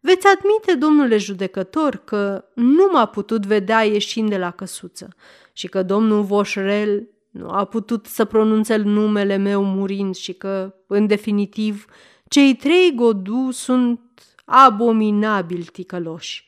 veți 0.00 0.26
admite, 0.26 0.74
domnule 0.74 1.16
judecător, 1.16 1.96
că 1.96 2.44
nu 2.54 2.88
m-a 2.92 3.06
putut 3.06 3.46
vedea 3.46 3.82
ieșind 3.82 4.28
de 4.28 4.38
la 4.38 4.50
căsuță 4.50 5.08
și 5.52 5.68
că 5.68 5.82
domnul 5.82 6.22
Voșrel 6.22 7.08
nu 7.30 7.48
a 7.48 7.64
putut 7.64 8.06
să 8.06 8.24
pronunțe 8.24 8.76
numele 8.76 9.36
meu 9.36 9.64
murind 9.64 10.14
și 10.14 10.32
că, 10.32 10.74
în 10.86 11.06
definitiv, 11.06 11.84
cei 12.28 12.56
trei 12.56 12.92
godu 12.94 13.50
sunt 13.50 14.00
abominabil 14.44 15.64
ticăloși. 15.64 16.46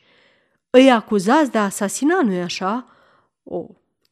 Îi 0.69 0.91
acuzați 0.91 1.51
de 1.51 1.57
asasina, 1.57 2.21
nu-i 2.21 2.41
așa? 2.41 2.85
O, 3.43 3.65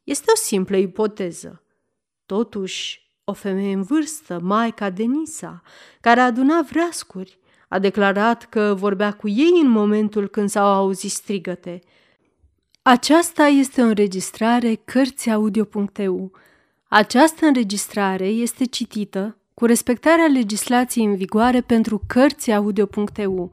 este 0.03 0.31
o 0.33 0.35
simplă 0.35 0.75
ipoteză. 0.75 1.63
Totuși, 2.25 3.07
o 3.23 3.33
femeie 3.33 3.73
în 3.73 3.81
vârstă, 3.81 4.39
Maica 4.41 4.89
Denisa, 4.89 5.61
care 6.01 6.19
aduna 6.19 6.61
vreascuri, 6.61 7.39
a 7.69 7.79
declarat 7.79 8.45
că 8.49 8.75
vorbea 8.77 9.11
cu 9.11 9.27
ei 9.27 9.59
în 9.61 9.69
momentul 9.69 10.27
când 10.27 10.49
s-au 10.49 10.67
auzit 10.67 11.11
strigăte. 11.11 11.79
Aceasta 12.81 13.43
este 13.45 13.81
o 13.81 13.85
înregistrare 13.85 14.75
Cărțiaudio.eu. 14.85 16.31
Această 16.87 17.45
înregistrare 17.45 18.25
este 18.27 18.65
citită 18.65 19.37
cu 19.53 19.65
respectarea 19.65 20.25
legislației 20.25 21.05
în 21.05 21.15
vigoare 21.15 21.61
pentru 21.61 22.01
Cărțiaudio.eu. 22.07 23.51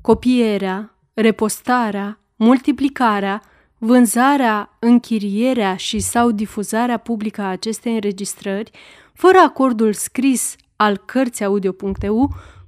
Copierea, 0.00 0.94
repostarea, 1.14 2.18
multiplicarea, 2.36 3.42
vânzarea, 3.78 4.76
închirierea 4.78 5.76
și 5.76 5.98
sau 5.98 6.30
difuzarea 6.30 6.96
publică 6.96 7.40
a 7.40 7.48
acestei 7.48 7.94
înregistrări, 7.94 8.70
fără 9.12 9.38
acordul 9.38 9.92
scris 9.92 10.56
al 10.76 10.96
Cărțiaudio.eu, 10.96 12.34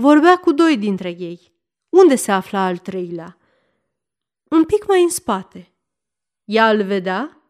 Vorbea 0.00 0.36
cu 0.36 0.52
doi 0.52 0.76
dintre 0.76 1.08
ei. 1.08 1.52
Unde 1.88 2.14
se 2.14 2.32
afla 2.32 2.64
al 2.64 2.78
treilea? 2.78 3.38
Un 4.50 4.64
pic 4.64 4.86
mai 4.86 5.02
în 5.02 5.08
spate. 5.08 5.72
Ea 6.44 6.70
îl 6.70 6.82
vedea? 6.82 7.42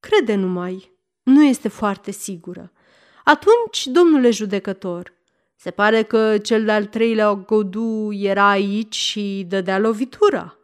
Crede 0.00 0.34
numai. 0.34 0.92
Nu 1.22 1.44
este 1.44 1.68
foarte 1.68 2.10
sigură. 2.10 2.72
Atunci, 3.24 3.86
domnule 3.86 4.30
judecător, 4.30 5.12
se 5.54 5.70
pare 5.70 6.02
că 6.02 6.38
cel 6.38 6.64
de-al 6.64 6.86
treilea 6.86 7.34
godu 7.34 8.12
era 8.12 8.48
aici 8.48 8.94
și 8.94 9.44
dădea 9.48 9.78
lovitura. 9.78 10.58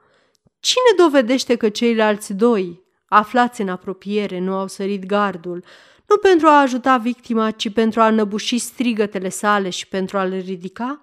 Cine 0.60 1.04
dovedește 1.04 1.56
că 1.56 1.68
ceilalți 1.68 2.32
doi, 2.32 2.82
aflați 3.06 3.60
în 3.60 3.68
apropiere, 3.68 4.38
nu 4.38 4.54
au 4.54 4.66
sărit 4.66 5.06
gardul, 5.06 5.64
nu 6.08 6.16
pentru 6.16 6.46
a 6.46 6.60
ajuta 6.60 6.96
victima, 6.96 7.50
ci 7.50 7.72
pentru 7.72 8.00
a 8.00 8.10
năbuși 8.10 8.58
strigătele 8.58 9.28
sale 9.28 9.70
și 9.70 9.88
pentru 9.88 10.18
a-l 10.18 10.30
ridica? 10.30 11.00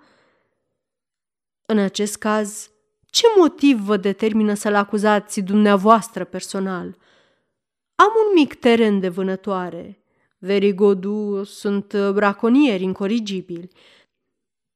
În 1.66 1.78
acest 1.78 2.18
caz, 2.18 2.70
ce 3.06 3.26
motiv 3.38 3.80
vă 3.80 3.98
determină 3.98 4.54
să-l 4.54 4.76
acuzați 4.76 5.42
dumneavoastră 5.42 6.24
personal? 6.24 6.98
Am 7.96 8.12
un 8.26 8.34
mic 8.34 8.54
teren 8.54 9.00
de 9.00 9.10
vânătoare. 9.10 10.00
Verigodu 10.38 11.44
sunt 11.44 11.96
braconieri 12.14 12.84
incorigibili. 12.84 13.70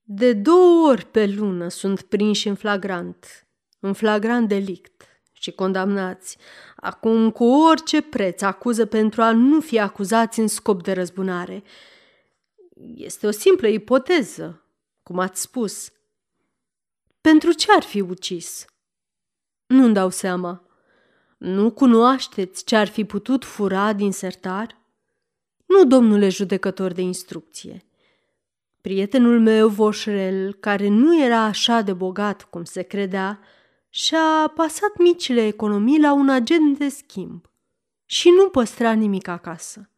De 0.02 0.34
două 0.34 0.90
ori 0.90 1.06
pe 1.06 1.26
lună 1.26 1.68
sunt 1.68 2.02
prinși 2.02 2.48
în 2.48 2.56
flagrant, 2.56 3.48
în 3.80 3.94
flagrant 3.94 4.48
delict 4.48 5.04
și 5.32 5.52
condamnați. 5.52 6.38
Acum, 6.82 7.32
cu 7.32 7.44
orice 7.44 8.02
preț, 8.02 8.42
acuză 8.42 8.86
pentru 8.86 9.22
a 9.22 9.32
nu 9.32 9.60
fi 9.60 9.80
acuzați 9.80 10.40
în 10.40 10.48
scop 10.48 10.84
de 10.84 10.92
răzbunare. 10.92 11.64
Este 12.96 13.28
o 13.28 13.32
simplă 13.32 13.68
ipoteză, 13.68 14.64
cum 15.04 15.20
ați 15.20 15.42
spus. 15.42 15.92
Pentru 17.22 17.52
ce 17.52 17.68
ar 17.76 17.84
fi 17.84 18.02
ucis? 18.02 18.66
Nu-mi 19.66 19.94
dau 19.94 20.10
seama. 20.10 20.64
Nu 21.38 21.72
cunoașteți 21.72 22.64
ce 22.66 22.76
ar 22.76 22.88
fi 22.88 23.06
putut 23.06 23.46
fura 23.46 23.94
din 23.94 24.12
sertar? 24.12 24.78
Nu, 25.66 25.86
domnule 25.86 26.30
judecător 26.30 26.92
de 26.92 27.02
instrucție. 27.02 27.84
Prietenul 28.82 29.40
meu, 29.40 29.68
Voșrel, 29.68 30.54
care 30.54 30.88
nu 30.88 31.24
era 31.24 31.40
așa 31.40 31.82
de 31.82 31.94
bogat 31.94 32.44
cum 32.44 32.64
se 32.64 32.82
credea, 32.82 33.40
și-a 33.90 34.52
pasat 34.56 34.98
micile 34.98 35.46
economii 35.46 36.00
la 36.00 36.14
un 36.14 36.30
agent 36.30 36.78
de 36.78 36.90
schimb 36.90 37.50
și 38.06 38.30
nu 38.30 38.50
păstra 38.50 38.92
nimic 38.92 39.28
acasă. 39.28 39.90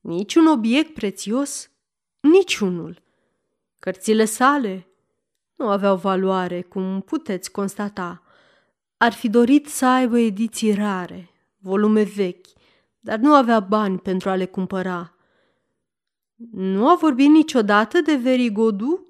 Nici 0.00 0.34
un 0.34 0.46
obiect 0.46 0.94
prețios, 0.94 1.70
niciunul. 2.20 3.02
Cărțile 3.78 4.24
sale 4.24 4.88
nu 5.54 5.68
aveau 5.68 5.96
valoare, 5.96 6.62
cum 6.62 7.00
puteți 7.00 7.50
constata. 7.50 8.22
Ar 8.96 9.12
fi 9.12 9.28
dorit 9.28 9.66
să 9.66 9.86
aibă 9.86 10.18
ediții 10.18 10.74
rare, 10.74 11.30
volume 11.58 12.02
vechi, 12.02 12.46
dar 13.00 13.18
nu 13.18 13.34
avea 13.34 13.60
bani 13.60 13.98
pentru 13.98 14.28
a 14.28 14.34
le 14.34 14.46
cumpăra. 14.46 15.14
Nu 16.52 16.88
a 16.88 16.94
vorbit 16.94 17.28
niciodată 17.28 18.00
de 18.00 18.14
Verigodu? 18.14 19.06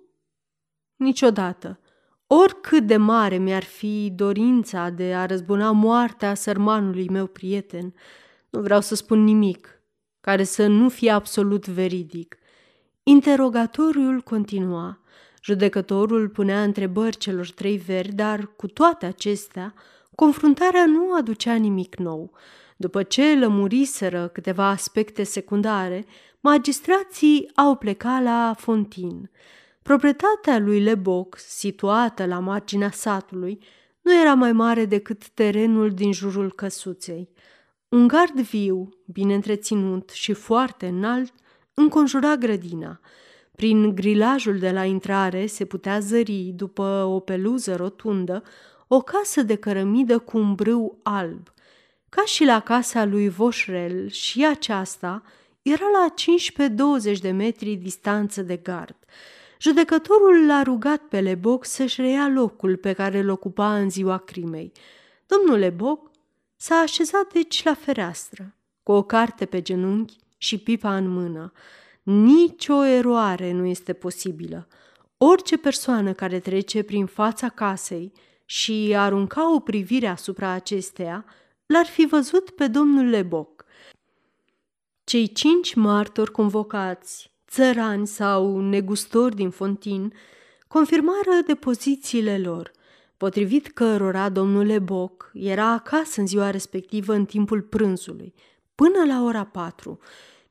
Niciodată. 0.96 1.78
Oricât 2.26 2.86
de 2.86 2.96
mare 2.96 3.36
mi-ar 3.36 3.64
fi 3.64 4.12
dorința 4.14 4.90
de 4.90 5.14
a 5.14 5.26
răzbuna 5.26 5.70
moartea 5.70 6.34
sărmanului 6.34 7.08
meu 7.08 7.26
prieten, 7.26 7.94
nu 8.50 8.60
vreau 8.60 8.80
să 8.80 8.94
spun 8.94 9.24
nimic 9.24 9.68
care 10.20 10.44
să 10.44 10.66
nu 10.66 10.88
fie 10.88 11.10
absolut 11.10 11.66
veridic. 11.66 12.36
Interogatoriul 13.02 14.20
continua. 14.20 14.98
Judecătorul 15.42 16.28
punea 16.28 16.62
întrebări 16.62 17.16
celor 17.16 17.50
trei 17.50 17.76
veri, 17.76 18.12
dar 18.12 18.46
cu 18.56 18.66
toate 18.66 19.06
acestea, 19.06 19.74
confruntarea 20.14 20.86
nu 20.86 21.12
aducea 21.14 21.54
nimic 21.54 21.96
nou. 21.96 22.32
După 22.76 23.02
ce 23.02 23.38
lămuriseră 23.38 24.28
câteva 24.28 24.68
aspecte 24.68 25.22
secundare, 25.22 26.04
magistrații 26.40 27.50
au 27.54 27.76
plecat 27.76 28.22
la 28.22 28.54
Fontin. 28.58 29.30
Proprietatea 29.84 30.58
lui 30.58 30.80
Leboc, 30.80 31.38
situată 31.38 32.26
la 32.26 32.38
marginea 32.38 32.90
satului, 32.90 33.58
nu 34.00 34.20
era 34.20 34.34
mai 34.34 34.52
mare 34.52 34.84
decât 34.84 35.28
terenul 35.28 35.90
din 35.90 36.12
jurul 36.12 36.52
căsuței. 36.52 37.28
Un 37.88 38.06
gard 38.06 38.40
viu, 38.40 38.88
bine 39.06 39.34
întreținut 39.34 40.10
și 40.10 40.32
foarte 40.32 40.86
înalt, 40.86 41.32
înconjura 41.74 42.36
grădina. 42.36 43.00
Prin 43.56 43.94
grilajul 43.94 44.58
de 44.58 44.70
la 44.70 44.84
intrare 44.84 45.46
se 45.46 45.64
putea 45.64 45.98
zări, 45.98 46.52
după 46.54 47.04
o 47.08 47.20
peluză 47.20 47.76
rotundă, 47.76 48.42
o 48.88 49.00
casă 49.00 49.42
de 49.42 49.54
cărămidă 49.54 50.18
cu 50.18 50.38
un 50.38 50.54
brâu 50.54 50.98
alb. 51.02 51.52
Ca 52.08 52.24
și 52.24 52.44
la 52.44 52.60
casa 52.60 53.04
lui 53.04 53.28
Voșrel 53.28 54.08
și 54.08 54.46
aceasta 54.46 55.22
era 55.62 55.86
la 55.92 56.14
15-20 57.14 57.18
de 57.20 57.30
metri 57.30 57.74
distanță 57.74 58.42
de 58.42 58.56
gard. 58.56 58.96
Judecătorul 59.60 60.46
l-a 60.46 60.62
rugat 60.62 61.00
pe 61.00 61.20
Leboc 61.20 61.64
să-și 61.64 62.00
reia 62.00 62.28
locul 62.28 62.76
pe 62.76 62.92
care 62.92 63.18
îl 63.18 63.28
ocupa 63.28 63.76
în 63.76 63.90
ziua 63.90 64.18
crimei. 64.18 64.72
Domnul 65.26 65.58
Leboc 65.58 66.10
s-a 66.56 66.74
așezat 66.74 67.32
deci 67.32 67.64
la 67.64 67.74
fereastră, 67.74 68.54
cu 68.82 68.92
o 68.92 69.02
carte 69.02 69.46
pe 69.46 69.62
genunchi 69.62 70.16
și 70.38 70.58
pipa 70.58 70.96
în 70.96 71.08
mână. 71.08 71.52
Nici 72.02 72.68
o 72.68 72.84
eroare 72.84 73.52
nu 73.52 73.64
este 73.66 73.92
posibilă. 73.92 74.68
Orice 75.16 75.56
persoană 75.56 76.12
care 76.12 76.40
trece 76.40 76.82
prin 76.82 77.06
fața 77.06 77.48
casei 77.48 78.12
și 78.44 78.94
arunca 78.96 79.54
o 79.54 79.60
privire 79.60 80.06
asupra 80.06 80.48
acesteia, 80.48 81.24
l-ar 81.66 81.86
fi 81.86 82.06
văzut 82.06 82.50
pe 82.50 82.66
domnul 82.66 83.04
Leboc. 83.04 83.64
Cei 85.04 85.32
cinci 85.32 85.74
martori 85.74 86.30
convocați 86.30 87.33
țărani 87.54 88.06
sau 88.06 88.60
negustori 88.60 89.34
din 89.34 89.50
Fontin, 89.50 90.12
confirmară 90.68 91.42
depozițiile 91.46 92.38
lor, 92.38 92.70
potrivit 93.16 93.66
cărora 93.66 94.28
domnul 94.28 94.66
Leboc 94.66 95.30
era 95.34 95.72
acasă 95.72 96.20
în 96.20 96.26
ziua 96.26 96.50
respectivă 96.50 97.12
în 97.12 97.24
timpul 97.24 97.62
prânzului, 97.62 98.34
până 98.74 99.04
la 99.06 99.24
ora 99.24 99.44
patru. 99.44 99.98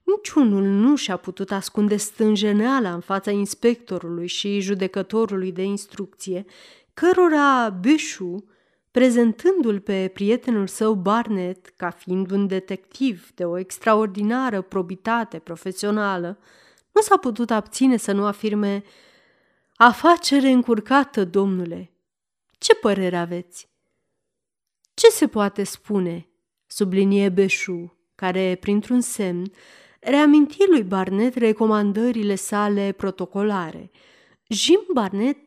Niciunul 0.03 0.63
nu 0.63 0.95
și-a 0.95 1.17
putut 1.17 1.51
ascunde 1.51 1.95
stânjeneala 1.95 2.93
în 2.93 2.99
fața 2.99 3.31
inspectorului 3.31 4.27
și 4.27 4.59
judecătorului 4.59 5.51
de 5.51 5.63
instrucție, 5.63 6.45
cărora 6.93 7.69
Beșu, 7.69 8.45
prezentându-l 8.91 9.79
pe 9.79 10.11
prietenul 10.13 10.67
său 10.67 10.93
Barnet 10.93 11.73
ca 11.77 11.89
fiind 11.89 12.31
un 12.31 12.47
detectiv 12.47 13.31
de 13.35 13.45
o 13.45 13.57
extraordinară 13.57 14.61
probitate 14.61 15.39
profesională, 15.39 16.37
nu 16.93 17.01
s-a 17.01 17.17
putut 17.17 17.51
abține 17.51 17.97
să 17.97 18.11
nu 18.11 18.25
afirme 18.25 18.83
Afacere 19.75 20.49
încurcată, 20.49 21.25
domnule. 21.25 21.91
Ce 22.57 22.75
părere 22.75 23.17
aveți? 23.17 23.69
Ce 24.93 25.07
se 25.07 25.27
poate 25.27 25.63
spune? 25.63 26.27
sublinie 26.67 27.29
Beșu, 27.29 27.97
care, 28.15 28.57
printr-un 28.59 29.01
semn, 29.01 29.51
reaminti 29.99 30.63
lui 30.69 30.83
Barnet 30.83 31.35
recomandările 31.35 32.35
sale 32.35 32.91
protocolare. 32.91 33.91
Jim 34.47 34.79
Barnet 34.93 35.37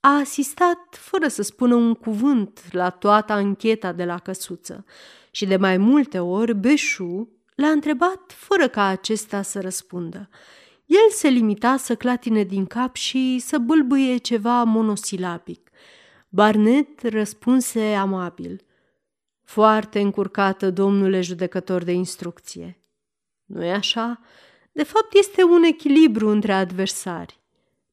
a 0.00 0.08
asistat 0.08 0.78
fără 0.90 1.28
să 1.28 1.42
spună 1.42 1.74
un 1.74 1.94
cuvânt 1.94 2.72
la 2.72 2.90
toată 2.90 3.32
ancheta 3.32 3.92
de 3.92 4.04
la 4.04 4.18
căsuță 4.18 4.84
și 5.30 5.46
de 5.46 5.56
mai 5.56 5.76
multe 5.76 6.18
ori 6.18 6.54
Beșu 6.54 7.28
l-a 7.54 7.68
întrebat 7.68 8.32
fără 8.32 8.68
ca 8.68 8.84
acesta 8.84 9.42
să 9.42 9.60
răspundă. 9.60 10.28
El 10.92 11.10
se 11.10 11.28
limita 11.28 11.76
să 11.76 11.94
clatine 11.94 12.42
din 12.42 12.66
cap 12.66 12.94
și 12.96 13.38
să 13.38 13.58
bâlbâie 13.58 14.16
ceva 14.16 14.62
monosilabic. 14.62 15.70
Barnet 16.28 17.02
răspunse 17.08 17.94
amabil. 17.94 18.64
Foarte 19.44 20.00
încurcată, 20.00 20.70
domnule 20.70 21.20
judecător 21.20 21.82
de 21.82 21.92
instrucție. 21.92 22.82
nu 23.44 23.64
e 23.64 23.72
așa? 23.72 24.20
De 24.72 24.82
fapt, 24.82 25.14
este 25.14 25.44
un 25.44 25.62
echilibru 25.62 26.28
între 26.28 26.52
adversari. 26.52 27.40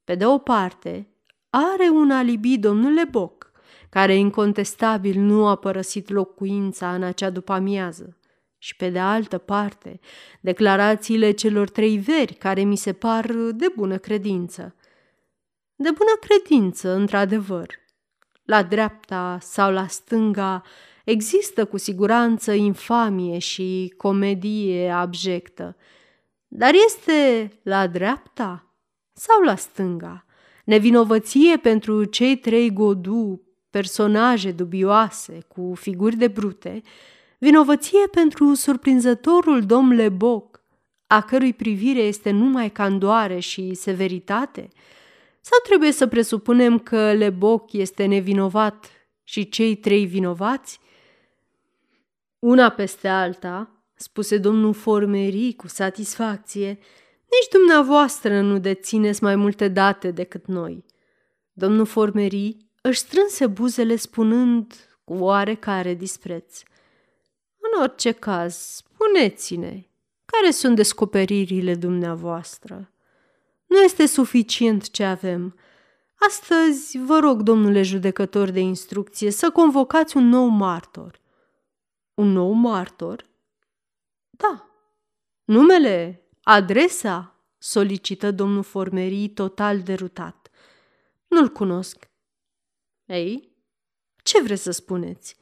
Pe 0.04 0.16
de 0.16 0.26
o 0.26 0.38
parte, 0.38 1.08
are 1.50 1.90
un 1.90 2.12
alibi 2.12 2.58
domnule 2.58 3.06
Boc, 3.06 3.52
care 3.90 4.16
incontestabil 4.16 5.20
nu 5.20 5.48
a 5.48 5.56
părăsit 5.56 6.10
locuința 6.10 6.94
în 6.94 7.04
acea 7.04 7.30
după 7.30 7.52
amiază 7.52 8.19
și 8.62 8.76
pe 8.76 8.90
de 8.90 9.00
altă 9.00 9.38
parte 9.38 10.00
declarațiile 10.42 11.32
celor 11.32 11.70
trei 11.70 11.98
veri 11.98 12.34
care 12.34 12.62
mi 12.62 12.76
se 12.76 12.94
par 12.94 13.32
de 13.34 13.68
bună 13.76 13.98
credință. 13.98 14.76
De 15.76 15.92
bună 15.92 16.12
credință, 16.20 16.90
într-adevăr. 16.92 17.68
La 18.44 18.64
dreapta 18.64 19.38
sau 19.42 19.72
la 19.72 19.88
stânga 19.88 20.64
există 21.06 21.66
cu 21.66 21.78
siguranță 21.78 22.52
infamie 22.52 23.38
și 23.38 23.94
comedie 23.98 24.90
abjectă, 24.90 25.78
dar 26.48 26.74
este 26.86 27.52
la 27.64 27.88
dreapta 27.88 28.74
sau 29.14 29.42
la 29.42 29.56
stânga? 29.56 30.26
Nevinovăție 30.66 31.58
pentru 31.58 32.04
cei 32.04 32.38
trei 32.38 32.74
godu, 32.74 33.42
personaje 33.70 34.52
dubioase 34.52 35.40
cu 35.48 35.74
figuri 35.76 36.16
de 36.16 36.28
brute, 36.28 36.82
vinovăție 37.40 38.08
pentru 38.12 38.54
surprinzătorul 38.54 39.66
domn 39.66 39.94
Leboc, 39.96 40.64
a 41.08 41.22
cărui 41.22 41.54
privire 41.54 42.00
este 42.00 42.32
numai 42.32 42.72
candoare 42.72 43.40
și 43.40 43.74
severitate? 43.74 44.70
Sau 45.42 45.60
trebuie 45.64 45.92
să 45.92 46.08
presupunem 46.08 46.80
că 46.80 47.14
Leboc 47.14 47.74
este 47.74 48.06
nevinovat 48.06 48.90
și 49.24 49.50
cei 49.50 49.76
trei 49.76 50.06
vinovați? 50.06 50.80
Una 52.40 52.70
peste 52.70 53.08
alta, 53.08 53.84
spuse 53.96 54.38
domnul 54.38 54.74
Formerii 54.74 55.56
cu 55.56 55.68
satisfacție, 55.68 56.68
nici 57.32 57.50
dumneavoastră 57.52 58.42
nu 58.42 58.60
dețineți 58.60 59.24
mai 59.24 59.36
multe 59.36 59.68
date 59.68 60.12
decât 60.12 60.46
noi. 60.46 60.86
Domnul 61.54 61.86
Formerii 61.86 62.72
își 62.82 63.00
strânse 63.00 63.48
buzele 63.48 63.96
spunând 63.96 64.74
cu 65.04 65.14
oarecare 65.14 65.94
dispreț. 65.94 66.62
În 67.72 67.82
orice 67.82 68.12
caz, 68.12 68.56
spuneți-ne, 68.56 69.84
care 70.26 70.52
sunt 70.52 70.76
descoperirile 70.76 71.76
dumneavoastră? 71.76 72.92
Nu 73.66 73.78
este 73.78 74.06
suficient 74.06 74.90
ce 74.90 75.04
avem. 75.04 75.56
Astăzi 76.16 76.98
vă 76.98 77.20
rog, 77.20 77.42
domnule 77.42 77.82
judecător 77.82 78.50
de 78.50 78.60
instrucție, 78.60 79.32
să 79.32 79.52
convocați 79.52 80.18
un 80.18 80.28
nou 80.28 80.48
martor. 80.48 81.22
Un 82.14 82.32
nou 82.32 82.52
martor? 82.52 83.26
Da. 84.30 84.70
Numele? 85.44 86.24
Adresa? 86.44 87.34
solicită 87.58 88.32
domnul 88.32 88.64
Formerii 88.64 89.30
total 89.30 89.82
derutat. 89.82 90.50
Nu-l 91.28 91.50
cunosc. 91.50 92.10
Ei, 93.06 93.56
ce 94.24 94.42
vreți 94.42 94.62
să 94.62 94.72
spuneți? 94.72 95.39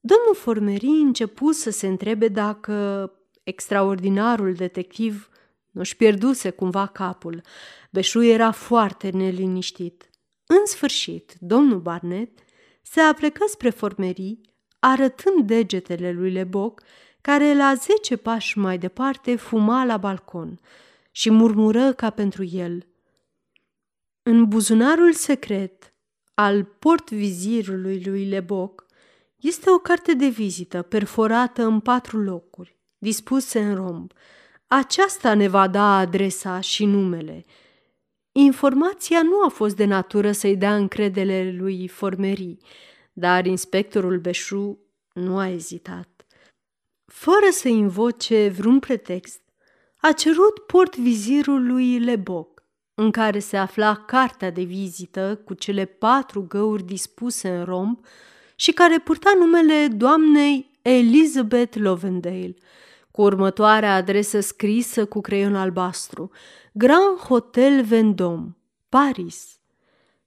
Domnul 0.00 0.34
Formerii 0.34 1.00
începu 1.00 1.52
să 1.52 1.70
se 1.70 1.86
întrebe 1.86 2.28
dacă 2.28 3.12
extraordinarul 3.42 4.54
detectiv 4.54 5.28
nu-și 5.70 5.96
pierduse 5.96 6.50
cumva 6.50 6.86
capul. 6.86 7.42
Beșu 7.90 8.22
era 8.22 8.50
foarte 8.50 9.10
neliniștit. 9.10 10.10
În 10.46 10.66
sfârșit, 10.66 11.36
domnul 11.38 11.80
Barnet 11.80 12.38
se 12.82 13.00
aplecă 13.00 13.44
spre 13.48 13.70
formerii, 13.70 14.40
arătând 14.78 15.46
degetele 15.46 16.12
lui 16.12 16.32
Leboc, 16.32 16.82
care 17.20 17.54
la 17.54 17.74
zece 17.74 18.16
pași 18.16 18.58
mai 18.58 18.78
departe 18.78 19.36
fuma 19.36 19.84
la 19.84 19.96
balcon 19.96 20.60
și 21.10 21.30
murmură 21.30 21.92
ca 21.92 22.10
pentru 22.10 22.44
el. 22.44 22.86
În 24.22 24.44
buzunarul 24.44 25.12
secret 25.12 25.94
al 26.34 26.64
portvizirului 26.64 28.02
lui 28.04 28.24
Leboc 28.24 28.86
este 29.40 29.70
o 29.70 29.78
carte 29.78 30.14
de 30.14 30.26
vizită 30.26 30.82
perforată 30.82 31.62
în 31.62 31.80
patru 31.80 32.18
locuri, 32.18 32.78
dispuse 32.98 33.60
în 33.60 33.74
romb. 33.74 34.12
Aceasta 34.66 35.34
ne 35.34 35.48
va 35.48 35.68
da 35.68 35.98
adresa 35.98 36.60
și 36.60 36.84
numele. 36.84 37.44
Informația 38.32 39.22
nu 39.22 39.44
a 39.44 39.48
fost 39.48 39.76
de 39.76 39.84
natură 39.84 40.32
să-i 40.32 40.56
dea 40.56 40.76
încredere 40.76 41.56
lui 41.58 41.88
Formerii, 41.88 42.58
dar 43.12 43.46
inspectorul 43.46 44.18
Beșu 44.18 44.78
nu 45.12 45.38
a 45.38 45.48
ezitat. 45.48 46.26
Fără 47.04 47.46
să 47.50 47.68
invoce 47.68 48.48
vreun 48.48 48.78
pretext, 48.78 49.40
a 49.96 50.12
cerut 50.12 50.58
portvizirul 50.58 51.66
lui 51.66 51.98
Leboc, 51.98 52.62
în 52.94 53.10
care 53.10 53.38
se 53.38 53.56
afla 53.56 53.96
cartea 53.96 54.50
de 54.50 54.62
vizită 54.62 55.40
cu 55.44 55.54
cele 55.54 55.84
patru 55.84 56.42
găuri 56.42 56.82
dispuse 56.82 57.48
în 57.48 57.64
romb 57.64 57.98
și 58.60 58.72
care 58.72 58.98
purta 58.98 59.32
numele 59.38 59.88
doamnei 59.88 60.70
Elizabeth 60.82 61.76
Lovendale, 61.76 62.54
cu 63.10 63.22
următoarea 63.22 63.94
adresă 63.94 64.40
scrisă 64.40 65.06
cu 65.06 65.20
creion 65.20 65.56
albastru, 65.56 66.30
Grand 66.72 67.18
Hotel 67.18 67.84
Vendôme, 67.84 68.56
Paris. 68.88 69.58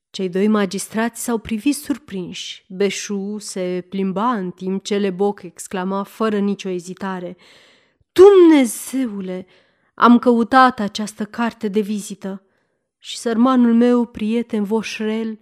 Cei 0.10 0.30
doi 0.30 0.48
magistrați 0.48 1.24
s-au 1.24 1.38
privit 1.38 1.76
surprinși. 1.76 2.66
Beșu 2.70 3.36
se 3.40 3.86
plimba 3.90 4.32
în 4.34 4.52
timp 4.52 4.84
ce 4.84 4.98
Leboc 4.98 5.44
exclama 5.44 6.04
fără 6.04 6.40
nicio 6.40 6.70
ezitare. 6.70 7.38
Dumnezeule, 8.12 9.46
am 9.94 10.20
căutat 10.20 10.80
această 10.80 11.26
carte 11.26 11.68
de 11.68 11.80
vizită. 11.80 12.46
Și 12.98 13.18
sărmanul 13.18 13.74
meu, 13.74 14.06
prieten 14.06 14.64
Voșrel, 14.64 15.40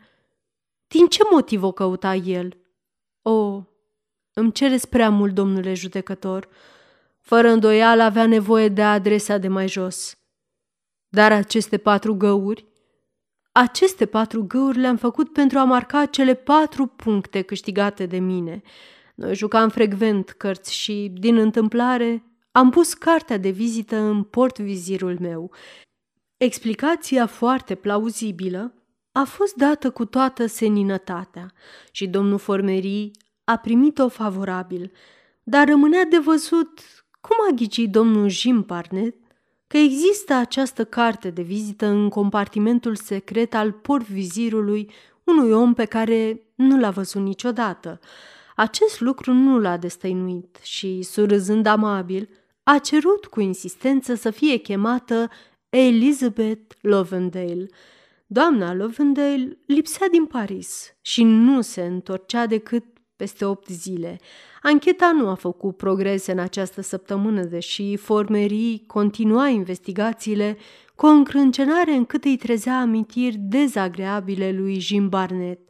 din 0.88 1.08
ce 1.08 1.24
motiv 1.32 1.64
o 1.64 1.72
căuta 1.72 2.16
el? 2.16 2.59
O, 3.22 3.64
îmi 4.34 4.52
cereți 4.52 4.90
prea 4.90 5.10
mult, 5.10 5.34
domnule 5.34 5.74
judecător. 5.74 6.50
Fără 7.20 7.50
îndoială 7.50 8.04
avea 8.04 8.26
nevoie 8.26 8.68
de 8.68 8.84
adresa 8.84 9.38
de 9.38 9.48
mai 9.48 9.68
jos. 9.68 10.18
Dar 11.08 11.32
aceste 11.32 11.78
patru 11.78 12.16
găuri 12.16 12.70
aceste 13.52 14.06
patru 14.06 14.44
găuri 14.44 14.78
le-am 14.78 14.98
făcut 14.98 15.34
pentru 15.34 15.58
a 15.58 15.64
marca 15.64 16.06
cele 16.06 16.34
patru 16.34 16.86
puncte 16.86 17.42
câștigate 17.42 18.06
de 18.06 18.18
mine. 18.18 18.62
Noi 19.16 19.36
jucam 19.36 19.70
frecvent 19.70 20.30
cărți 20.30 20.74
și, 20.74 21.12
din 21.14 21.38
întâmplare, 21.38 22.24
am 22.52 22.70
pus 22.70 22.94
cartea 22.94 23.38
de 23.38 23.50
vizită 23.50 23.96
în 23.96 24.24
portvizirul 24.24 25.18
meu. 25.20 25.52
Explicația 26.38 27.26
foarte 27.26 27.76
plauzibilă 27.76 28.74
a 29.12 29.24
fost 29.24 29.56
dată 29.56 29.90
cu 29.90 30.06
toată 30.06 30.46
seninătatea 30.46 31.54
și 31.92 32.08
domnul 32.08 32.38
Formerii 32.38 33.12
a 33.44 33.58
primit-o 33.58 34.08
favorabil, 34.08 34.92
dar 35.44 35.68
rămânea 35.68 36.06
de 36.06 36.18
văzut 36.18 36.80
cum 37.22 37.36
a 37.50 37.54
ghicit 37.54 37.92
domnul 37.92 38.30
Jim 38.30 38.64
Parnet 38.64 39.16
că 39.68 39.78
există 39.78 40.34
această 40.34 40.86
carte 40.86 41.30
de 41.30 41.42
vizită 41.42 41.86
în 41.86 42.10
compartimentul 42.10 42.96
secret 42.96 43.54
al 43.54 43.72
portvizirului 43.72 44.92
unui 45.24 45.52
om 45.52 45.74
pe 45.74 45.86
care 45.86 46.42
nu 46.56 46.80
l-a 46.80 46.90
văzut 46.90 47.22
niciodată. 47.22 48.00
Acest 48.56 49.00
lucru 49.00 49.34
nu 49.34 49.60
l-a 49.60 49.78
destăinuit 49.78 50.60
și, 50.64 51.02
surâzând 51.02 51.66
amabil, 51.66 52.30
a 52.64 52.78
cerut 52.78 53.26
cu 53.26 53.40
insistență 53.40 54.14
să 54.16 54.30
fie 54.30 54.58
chemată 54.58 55.30
Elizabeth 55.70 56.76
Lovendale. 56.82 57.68
Doamna 58.32 58.74
Lovendale 58.74 59.58
lipsea 59.66 60.08
din 60.12 60.26
Paris 60.26 60.96
și 61.02 61.24
nu 61.24 61.62
se 61.62 61.82
întorcea 61.82 62.46
decât 62.46 62.84
peste 63.16 63.46
opt 63.46 63.68
zile. 63.68 64.20
Ancheta 64.62 65.12
nu 65.12 65.28
a 65.28 65.34
făcut 65.34 65.78
progrese 65.78 66.32
în 66.32 66.40
această 66.40 66.82
săptămână, 66.82 67.44
deși 67.44 67.96
formerii 67.96 68.84
continua 68.88 69.48
investigațiile 69.48 70.58
cu 70.96 71.06
o 71.06 71.10
încrâncenare 71.10 71.92
încât 71.92 72.24
îi 72.24 72.38
trezea 72.38 72.80
amintiri 72.80 73.38
dezagreabile 73.38 74.52
lui 74.52 74.80
Jim 74.80 75.10
Barnett. 75.10 75.70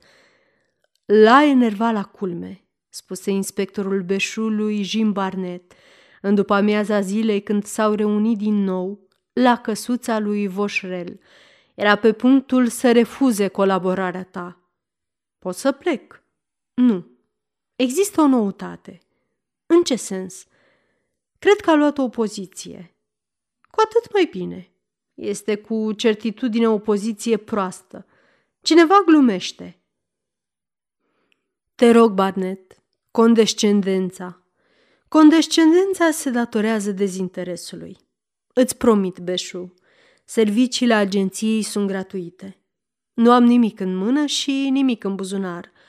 L-a 1.06 1.43
enervat 1.43 1.93
la 1.93 2.04
culme, 2.04 2.63
spuse 2.89 3.32
inspectorul 3.32 4.02
beșului 4.02 4.84
Jim 4.84 5.12
Barnett, 5.12 5.74
în 6.22 6.36
după 6.36 6.54
amiaza 6.54 7.02
zilei 7.02 7.41
când 7.41 7.63
s-au 7.63 7.93
reunit 7.93 8.38
din 8.38 8.63
nou 8.63 9.08
la 9.34 9.58
căsuța 9.58 10.19
lui 10.19 10.48
Voșrel. 10.48 11.19
Era 11.80 11.96
pe 11.96 12.13
punctul 12.13 12.68
să 12.68 12.92
refuze 12.92 13.48
colaborarea 13.48 14.24
ta. 14.24 14.72
Pot 15.38 15.56
să 15.56 15.72
plec? 15.72 16.24
Nu, 16.74 17.08
Există 17.76 18.22
o 18.22 18.28
noutate. 18.28 19.00
În 19.65 19.84
ce 19.84 19.96
sens? 19.96 20.46
Cred 21.38 21.60
că 21.60 21.70
a 21.70 21.76
luat 21.76 21.98
o 21.98 22.10
poziție. 22.10 22.96
Cu 23.72 23.82
atât 23.86 24.13
mai 24.13 24.28
bine. 24.32 24.72
Este 25.13 25.56
cu 25.56 25.92
certitudine 25.92 26.70
o 26.70 26.80
poziție 26.80 27.38
proastă. 27.38 28.06
Cineva 28.62 29.02
glumește. 29.06 29.80
Te 31.76 31.92
rog, 31.92 32.12
Barnet, 32.12 32.84
condescendența. 33.12 34.44
Condescendența 35.08 36.12
se 36.12 36.30
datorează 36.30 36.92
dezinteresului. 36.92 37.98
Îți 38.54 38.78
promit, 38.78 39.20
Beșu, 39.20 39.74
serviciile 40.30 40.94
agenției 40.94 41.62
sunt 41.62 41.88
gratuite. 41.88 42.58
Nu 43.13 43.32
am 43.32 43.44
nimic 43.44 43.80
în 43.80 43.96
mână 43.96 44.26
și 44.26 44.70
nimic 44.72 45.04
în 45.04 45.15
buzunar– 45.15 45.72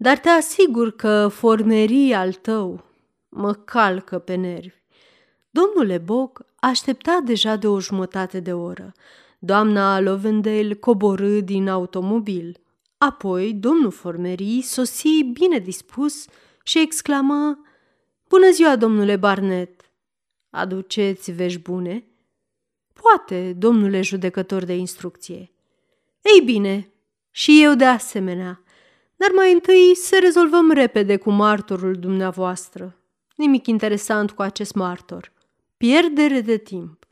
dar 0.00 0.18
te 0.18 0.28
asigur 0.28 0.96
că 0.96 1.28
formeria 1.28 2.20
al 2.20 2.32
tău 2.32 2.84
mă 3.28 3.52
calcă 3.52 4.18
pe 4.18 4.34
nervi. 4.34 4.82
Domnule 5.50 5.98
Boc 5.98 6.46
aștepta 6.60 7.20
deja 7.24 7.56
de 7.56 7.66
o 7.66 7.80
jumătate 7.80 8.40
de 8.40 8.52
oră. 8.52 8.92
Doamna 9.38 10.00
Lovendale 10.00 10.74
coborâ 10.74 11.40
din 11.40 11.68
automobil. 11.68 12.60
Apoi, 12.98 13.52
domnul 13.52 13.90
formerii 13.90 14.62
sosi 14.62 15.22
bine 15.32 15.58
dispus 15.58 16.24
și 16.62 16.80
exclamă 16.80 17.58
Bună 18.28 18.50
ziua, 18.50 18.76
domnule 18.76 19.16
Barnet! 19.16 19.92
Aduceți 20.50 21.30
vești 21.30 21.60
bune? 21.60 22.04
Poate, 23.02 23.52
domnule 23.52 24.02
judecător 24.02 24.64
de 24.64 24.76
instrucție. 24.76 25.50
Ei 26.22 26.40
bine, 26.44 26.92
și 27.30 27.62
eu 27.62 27.74
de 27.74 27.84
asemenea– 27.84 28.62
dar 29.18 29.30
mai 29.34 29.52
întâi 29.52 29.94
să 29.94 30.18
rezolvăm 30.20 30.70
repede 30.70 31.16
cu 31.16 31.30
martorul 31.30 31.94
dumneavoastră. 31.94 32.96
Nimic 33.36 33.66
interesant 33.66 34.30
cu 34.30 34.42
acest 34.42 34.74
martor. 34.74 35.32
Pierdere 35.76 36.40
de 36.40 36.56
timp. 36.56 37.06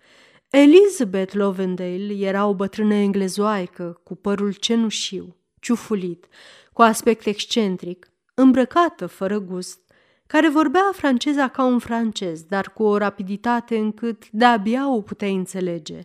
Elizabeth 0.51 1.33
Lovendale 1.35 2.14
era 2.14 2.46
o 2.46 2.55
bătrână 2.55 2.94
englezoaică 2.94 4.01
cu 4.03 4.14
părul 4.14 4.53
cenușiu, 4.53 5.37
ciufulit, 5.61 6.27
cu 6.72 6.83
aspect 6.83 7.27
excentric, 7.27 8.11
îmbrăcată 8.35 9.07
fără 9.07 9.38
gust, 9.38 9.86
care 10.26 10.48
vorbea 10.48 10.90
franceza 10.92 11.48
ca 11.48 11.64
un 11.64 11.78
francez, 11.78 12.42
dar 12.42 12.72
cu 12.72 12.82
o 12.82 12.96
rapiditate 12.96 13.76
încât 13.76 14.30
de-abia 14.30 14.90
o 14.90 15.00
puteai 15.00 15.34
înțelege. 15.34 16.00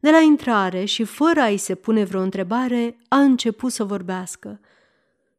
De 0.00 0.10
la 0.10 0.18
intrare 0.18 0.84
și 0.84 1.04
fără 1.04 1.40
a-i 1.40 1.56
se 1.56 1.74
pune 1.74 2.04
vreo 2.04 2.20
întrebare, 2.20 2.96
a 3.08 3.20
început 3.20 3.72
să 3.72 3.84
vorbească– 3.84 4.60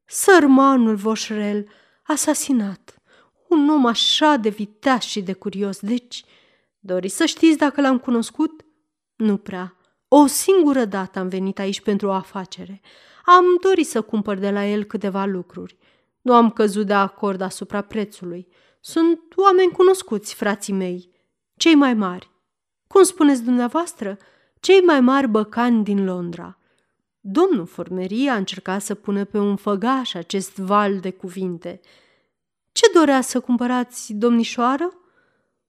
Sărmanul 0.08 0.96
Voșrel, 0.96 1.68
asasinat. 2.04 2.96
Un 3.48 3.70
om 3.70 3.86
așa 3.86 4.36
de 4.36 4.50
viteaz 4.50 5.02
și 5.02 5.22
de 5.22 5.34
curios, 5.34 5.80
deci... 5.80 6.24
Doriți 6.80 7.16
să 7.16 7.26
știți 7.26 7.58
dacă 7.58 7.82
l-am 7.82 7.98
cunoscut? 7.98 8.66
Nu 9.16 9.38
prea. 9.38 9.76
O 10.08 10.26
singură 10.26 10.86
dată 10.86 11.20
am 11.20 11.28
venit 11.28 11.60
aici 11.60 11.82
pentru 11.82 12.08
o 12.08 12.12
afacere. 12.12 12.82
Am 13.26 13.44
dorit 13.62 13.88
să 13.88 14.02
cumpăr 14.02 14.38
de 14.38 14.52
la 14.52 14.66
el 14.66 14.84
câteva 14.84 15.26
lucruri. 15.26 15.78
Nu 16.26 16.34
am 16.34 16.52
căzut 16.52 16.86
de 16.86 16.94
acord 16.94 17.42
asupra 17.42 17.82
prețului. 17.82 18.48
Sunt 18.80 19.20
oameni 19.36 19.72
cunoscuți, 19.72 20.34
frații 20.34 20.74
mei, 20.74 21.10
cei 21.56 21.76
mai 21.76 21.94
mari. 21.94 22.32
Cum 22.88 23.04
spuneți 23.04 23.44
dumneavoastră, 23.44 24.18
cei 24.60 24.82
mai 24.82 25.02
mari 25.02 25.28
băcani 25.28 25.84
din 25.84 26.06
Londra. 26.06 26.58
Domnul 27.20 27.66
Formerie 27.66 28.30
a 28.30 28.36
încercat 28.36 28.82
să 28.82 28.96
pună 28.96 29.26
pe 29.26 29.38
un 29.38 29.56
făgaș 29.56 30.14
acest 30.14 30.58
val 30.58 31.00
de 31.00 31.12
cuvinte. 31.12 31.80
Ce 32.72 32.86
dorea 32.94 33.22
să 33.22 33.40
cumpărați, 33.40 34.14
domnișoară? 34.14 34.94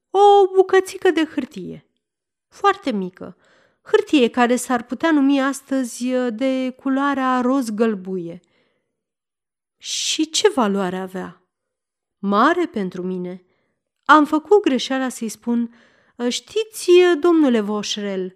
O 0.09 0.47
bucățică 0.55 1.11
de 1.11 1.25
hârtie. 1.25 1.89
Foarte 2.47 2.91
mică. 2.91 3.37
Hârtie 3.81 4.29
care 4.29 4.55
s-ar 4.55 4.83
putea 4.83 5.11
numi 5.11 5.41
astăzi 5.41 6.07
de 6.29 6.69
culoarea 6.69 7.41
roz 7.41 7.69
gălbuie. 7.69 8.39
Și 9.77 10.29
ce 10.29 10.49
valoare 10.49 10.97
avea? 10.97 11.41
Mare 12.17 12.65
pentru 12.65 13.01
mine. 13.01 13.43
Am 14.05 14.25
făcut 14.25 14.61
greșeala 14.61 15.09
să-i 15.09 15.29
spun, 15.29 15.73
știți, 16.29 16.91
domnule 17.19 17.59
Voșrel, 17.59 18.35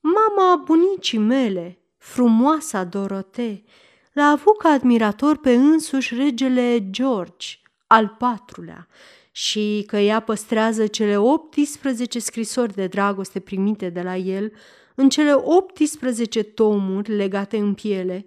mama 0.00 0.62
bunicii 0.64 1.18
mele, 1.18 1.78
frumoasa 1.98 2.84
Dorote, 2.84 3.64
l-a 4.12 4.24
avut 4.24 4.58
ca 4.58 4.68
admirator 4.68 5.36
pe 5.36 5.52
însuși 5.52 6.14
regele 6.14 6.90
George 6.90 7.46
al 7.86 8.08
patrulea 8.18 8.88
și 9.30 9.84
că 9.86 9.96
ea 9.96 10.20
păstrează 10.20 10.86
cele 10.86 11.16
18 11.16 12.18
scrisori 12.18 12.74
de 12.74 12.86
dragoste 12.86 13.40
primite 13.40 13.88
de 13.88 14.02
la 14.02 14.16
el 14.16 14.52
în 14.94 15.08
cele 15.08 15.32
18 15.32 16.42
tomuri 16.42 17.16
legate 17.16 17.56
în 17.56 17.74
piele, 17.74 18.26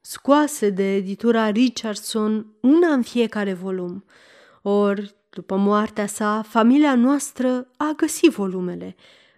scoase 0.00 0.70
de 0.70 0.94
editura 0.94 1.50
Richardson 1.50 2.46
una 2.60 2.92
în 2.92 3.02
fiecare 3.02 3.52
volum. 3.52 4.04
Ori, 4.62 5.14
după 5.30 5.56
moartea 5.56 6.06
sa, 6.06 6.42
familia 6.42 6.94
noastră 6.94 7.68
a 7.76 7.92
găsit 7.96 8.30
volumele, 8.30 8.96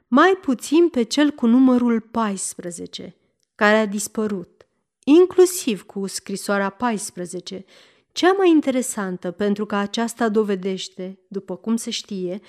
mai 0.09 0.38
puțin 0.40 0.88
pe 0.88 1.03
cel 1.03 1.31
cu 1.31 1.46
numărul 1.46 2.01
14, 2.01 3.16
care 3.55 3.77
a 3.77 3.87
dispărut, 3.87 4.66
inclusiv 5.05 5.83
cu 5.83 6.07
scrisoarea 6.07 6.70
14, 6.70 7.64
cea 8.12 8.33
mai 8.33 8.51
interesantă 8.51 9.31
pentru 9.31 9.66
că 9.66 9.75
aceasta 9.75 10.29
dovedește, 10.29 11.18
după 11.29 11.57
cum 11.57 11.77
se 11.77 11.90
știe, 11.90 12.40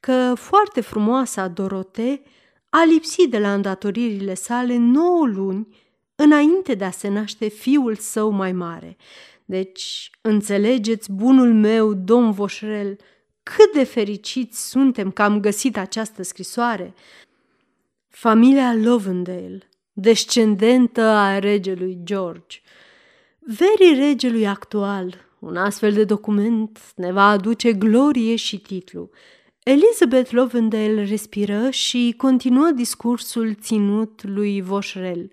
că 0.00 0.32
foarte 0.36 0.80
frumoasa 0.80 1.48
Dorote 1.48 2.22
a 2.68 2.84
lipsit 2.84 3.30
de 3.30 3.38
la 3.38 3.54
îndatoririle 3.54 4.34
sale 4.34 4.76
nouă 4.76 5.26
luni 5.26 5.68
înainte 6.20 6.74
de 6.74 6.84
a 6.84 6.90
se 6.90 7.08
naște 7.08 7.48
fiul 7.48 7.94
său 7.96 8.30
mai 8.30 8.52
mare. 8.52 8.96
Deci, 9.44 10.10
înțelegeți, 10.20 11.12
bunul 11.12 11.54
meu, 11.54 11.94
domn 11.94 12.30
Voșrel, 12.30 12.96
cât 13.42 13.72
de 13.72 13.84
fericiți 13.84 14.68
suntem 14.68 15.10
că 15.10 15.22
am 15.22 15.40
găsit 15.40 15.76
această 15.76 16.22
scrisoare. 16.22 16.94
Familia 18.08 18.74
Lovendale, 18.74 19.68
descendentă 19.92 21.00
a 21.00 21.38
regelui 21.38 21.98
George. 22.04 22.60
Verii 23.38 23.98
regelui 23.98 24.46
actual, 24.46 25.14
un 25.38 25.56
astfel 25.56 25.92
de 25.92 26.04
document 26.04 26.80
ne 26.96 27.12
va 27.12 27.28
aduce 27.28 27.72
glorie 27.72 28.36
și 28.36 28.58
titlu. 28.58 29.10
Elizabeth 29.62 30.30
Lovendale 30.30 31.04
respiră 31.04 31.70
și 31.70 32.14
continuă 32.16 32.70
discursul 32.74 33.54
ținut 33.54 34.22
lui 34.24 34.60
Voșrel. 34.60 35.32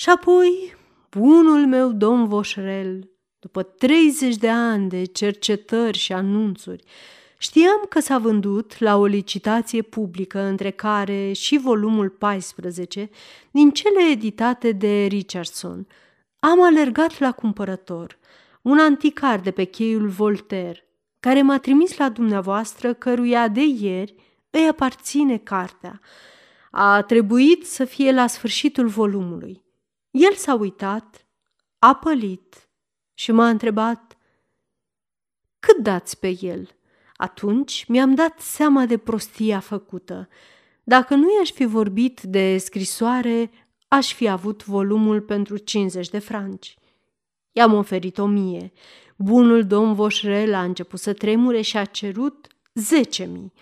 Și 0.00 0.10
apoi, 0.10 0.76
bunul 1.10 1.66
meu 1.66 1.92
domn 1.92 2.28
Voșrel, 2.28 3.10
după 3.38 3.62
30 3.62 4.36
de 4.36 4.48
ani 4.48 4.88
de 4.88 5.04
cercetări 5.04 5.98
și 5.98 6.12
anunțuri, 6.12 6.84
știam 7.38 7.86
că 7.88 8.00
s-a 8.00 8.18
vândut 8.18 8.78
la 8.78 8.96
o 8.96 9.04
licitație 9.04 9.82
publică 9.82 10.38
între 10.38 10.70
care 10.70 11.32
și 11.32 11.58
volumul 11.58 12.08
14 12.08 13.10
din 13.50 13.70
cele 13.70 14.10
editate 14.10 14.72
de 14.72 15.04
Richardson. 15.04 15.86
Am 16.38 16.62
alergat 16.62 17.18
la 17.18 17.32
cumpărător, 17.32 18.18
un 18.62 18.78
anticar 18.78 19.40
de 19.40 19.50
pe 19.50 19.64
cheiul 19.64 20.08
Voltaire, 20.08 20.88
care 21.18 21.42
m-a 21.42 21.58
trimis 21.58 21.96
la 21.96 22.08
dumneavoastră, 22.08 22.94
căruia 22.94 23.48
de 23.48 23.64
ieri 23.64 24.14
îi 24.50 24.66
aparține 24.68 25.36
cartea. 25.36 26.00
A 26.70 27.02
trebuit 27.02 27.66
să 27.66 27.84
fie 27.84 28.12
la 28.12 28.26
sfârșitul 28.26 28.86
volumului. 28.86 29.68
El 30.10 30.32
s-a 30.34 30.54
uitat, 30.54 31.26
a 31.78 31.94
pălit 31.94 32.68
și 33.14 33.32
m-a 33.32 33.48
întrebat 33.48 34.18
cât 35.58 35.76
dați 35.76 36.18
pe 36.18 36.38
el. 36.40 36.68
Atunci 37.16 37.84
mi-am 37.88 38.14
dat 38.14 38.40
seama 38.40 38.86
de 38.86 38.98
prostia 38.98 39.60
făcută. 39.60 40.28
Dacă 40.84 41.14
nu 41.14 41.34
i-aș 41.36 41.50
fi 41.50 41.64
vorbit 41.64 42.20
de 42.20 42.58
scrisoare, 42.58 43.50
aș 43.88 44.14
fi 44.14 44.28
avut 44.28 44.64
volumul 44.64 45.20
pentru 45.20 45.56
50 45.56 46.08
de 46.08 46.18
franci. 46.18 46.76
I-am 47.52 47.74
oferit 47.74 48.18
o 48.18 48.26
mie. 48.26 48.72
Bunul 49.16 49.66
domn 49.66 49.94
Voșrel 49.94 50.54
a 50.54 50.62
început 50.62 51.00
să 51.00 51.12
tremure 51.12 51.60
și 51.60 51.76
a 51.76 51.84
cerut 51.84 52.46
zece 52.74 53.24
mii. 53.24 53.52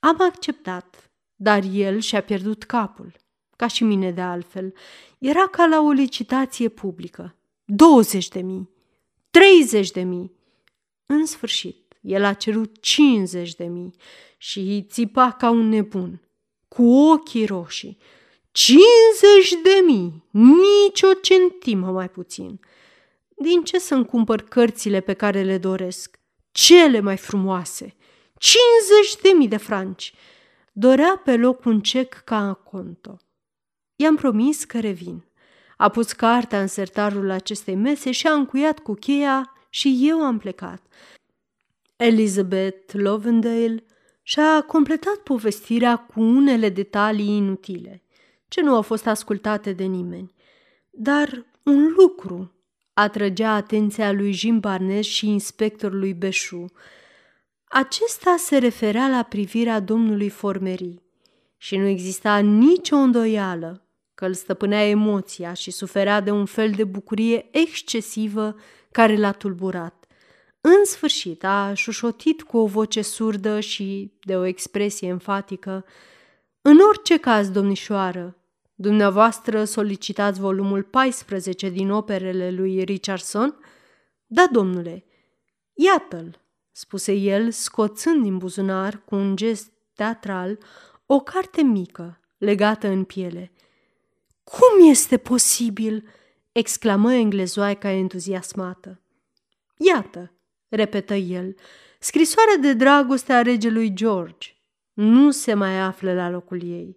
Am 0.00 0.16
acceptat, 0.20 1.10
dar 1.36 1.62
el 1.72 1.98
și-a 1.98 2.22
pierdut 2.22 2.64
capul, 2.64 3.12
ca 3.58 3.66
și 3.66 3.84
mine 3.84 4.10
de 4.10 4.20
altfel. 4.20 4.74
Era 5.18 5.46
ca 5.46 5.66
la 5.66 5.80
o 5.80 5.90
licitație 5.90 6.68
publică. 6.68 7.36
20 7.64 8.28
de 8.28 8.40
mii, 8.40 8.68
30 9.30 9.90
de 9.90 10.00
mii. 10.00 10.32
În 11.06 11.26
sfârșit, 11.26 11.96
el 12.00 12.24
a 12.24 12.32
cerut 12.32 12.80
50 12.80 13.54
de 13.54 13.64
mii 13.64 13.94
și 14.36 14.86
țipa 14.88 15.32
ca 15.32 15.50
un 15.50 15.68
nebun, 15.68 16.20
cu 16.68 16.82
ochii 16.82 17.46
roșii. 17.46 17.98
50 18.50 19.62
de 19.62 19.82
mii, 19.86 20.24
nici 20.30 21.02
o 21.02 21.12
centimă 21.12 21.90
mai 21.90 22.08
puțin. 22.08 22.60
Din 23.36 23.62
ce 23.62 23.78
să-mi 23.78 24.06
cumpăr 24.06 24.42
cărțile 24.42 25.00
pe 25.00 25.12
care 25.12 25.42
le 25.42 25.58
doresc? 25.58 26.18
Cele 26.50 27.00
mai 27.00 27.16
frumoase. 27.16 27.96
50 28.36 29.22
de 29.22 29.28
mii 29.36 29.48
de 29.48 29.56
franci. 29.56 30.14
Dorea 30.72 31.20
pe 31.24 31.36
loc 31.36 31.64
un 31.64 31.80
cec 31.80 32.14
ca 32.24 32.60
conto. 32.64 33.16
I-am 34.00 34.16
promis 34.16 34.64
că 34.64 34.80
revin. 34.80 35.24
A 35.76 35.88
pus 35.88 36.12
cartea 36.12 36.60
în 36.60 36.66
sertarul 36.66 37.30
acestei 37.30 37.74
mese 37.74 38.10
și 38.10 38.26
a 38.26 38.32
încuiat 38.32 38.78
cu 38.78 38.94
cheia 38.94 39.52
și 39.68 39.98
eu 40.02 40.24
am 40.24 40.38
plecat. 40.38 40.82
Elizabeth 41.96 42.92
Lovendale 42.92 43.84
și-a 44.22 44.60
completat 44.60 45.16
povestirea 45.16 45.96
cu 45.96 46.20
unele 46.20 46.68
detalii 46.68 47.36
inutile, 47.36 48.02
ce 48.48 48.62
nu 48.62 48.74
au 48.74 48.82
fost 48.82 49.06
ascultate 49.06 49.72
de 49.72 49.84
nimeni. 49.84 50.34
Dar 50.90 51.46
un 51.62 51.94
lucru 51.96 52.52
atrăgea 52.92 53.54
atenția 53.54 54.12
lui 54.12 54.32
Jim 54.32 54.60
Barnes 54.60 55.06
și 55.06 55.28
inspectorului 55.28 56.14
Beșu. 56.14 56.64
Acesta 57.64 58.36
se 58.38 58.58
referea 58.58 59.08
la 59.08 59.22
privirea 59.22 59.80
domnului 59.80 60.28
Formerii 60.28 61.02
și 61.56 61.76
nu 61.76 61.86
exista 61.86 62.38
nicio 62.38 62.96
îndoială 62.96 63.82
că 64.18 64.24
îl 64.24 64.34
stăpânea 64.34 64.88
emoția 64.88 65.52
și 65.52 65.70
suferea 65.70 66.20
de 66.20 66.30
un 66.30 66.44
fel 66.44 66.70
de 66.70 66.84
bucurie 66.84 67.48
excesivă 67.50 68.56
care 68.90 69.16
l-a 69.16 69.32
tulburat. 69.32 70.04
În 70.60 70.84
sfârșit 70.84 71.44
a 71.44 71.72
șușotit 71.74 72.42
cu 72.42 72.56
o 72.56 72.66
voce 72.66 73.02
surdă 73.02 73.60
și 73.60 74.12
de 74.22 74.36
o 74.36 74.44
expresie 74.44 75.08
enfatică. 75.08 75.84
În 76.60 76.78
orice 76.88 77.18
caz, 77.18 77.50
domnișoară, 77.50 78.36
dumneavoastră 78.74 79.64
solicitați 79.64 80.40
volumul 80.40 80.82
14 80.82 81.68
din 81.68 81.90
operele 81.90 82.50
lui 82.50 82.84
Richardson? 82.84 83.58
Da, 84.26 84.48
domnule. 84.52 85.04
Iată-l, 85.72 86.40
spuse 86.72 87.12
el, 87.12 87.50
scoțând 87.50 88.22
din 88.22 88.38
buzunar 88.38 89.02
cu 89.04 89.14
un 89.14 89.36
gest 89.36 89.72
teatral 89.94 90.58
o 91.06 91.20
carte 91.20 91.62
mică, 91.62 92.20
legată 92.38 92.88
în 92.88 93.04
piele– 93.04 93.52
cum 94.50 94.88
este 94.90 95.16
posibil?" 95.16 96.08
exclamă 96.52 97.12
englezoaica 97.14 97.90
entuziasmată. 97.90 99.00
Iată, 99.76 100.32
repetă 100.68 101.14
el, 101.14 101.54
scrisoarea 101.98 102.56
de 102.56 102.72
dragoste 102.72 103.32
a 103.32 103.42
regelui 103.42 103.94
George. 103.94 104.48
Nu 104.92 105.30
se 105.30 105.54
mai 105.54 105.80
află 105.80 106.14
la 106.14 106.30
locul 106.30 106.62
ei. 106.62 106.96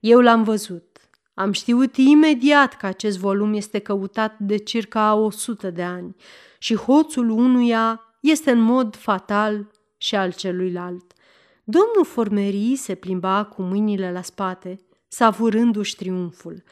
Eu 0.00 0.20
l-am 0.20 0.42
văzut. 0.42 0.96
Am 1.34 1.52
știut 1.52 1.96
imediat 1.96 2.76
că 2.76 2.86
acest 2.86 3.18
volum 3.18 3.54
este 3.54 3.78
căutat 3.78 4.38
de 4.38 4.56
circa 4.56 5.14
o 5.14 5.30
sută 5.30 5.70
de 5.70 5.82
ani 5.82 6.16
și 6.58 6.76
hoțul 6.76 7.30
unuia 7.30 8.00
este 8.20 8.50
în 8.50 8.60
mod 8.60 8.96
fatal 8.96 9.70
și 9.96 10.14
al 10.14 10.32
celuilalt. 10.32 11.12
Domnul 11.64 12.04
Formerii 12.04 12.76
se 12.76 12.94
plimba 12.94 13.44
cu 13.44 13.62
mâinile 13.62 14.12
la 14.12 14.22
spate, 14.22 14.80
savurându-și 15.08 15.96
triumful 15.96 16.62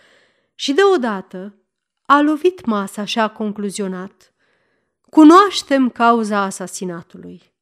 și 0.59 0.73
deodată 0.73 1.55
a 2.03 2.21
lovit 2.21 2.65
masa 2.65 3.05
și 3.05 3.19
a 3.19 3.29
concluzionat. 3.29 4.35
Cunoaștem 5.11 5.91
cauza 5.91 6.41
asasinatului. 6.41 7.55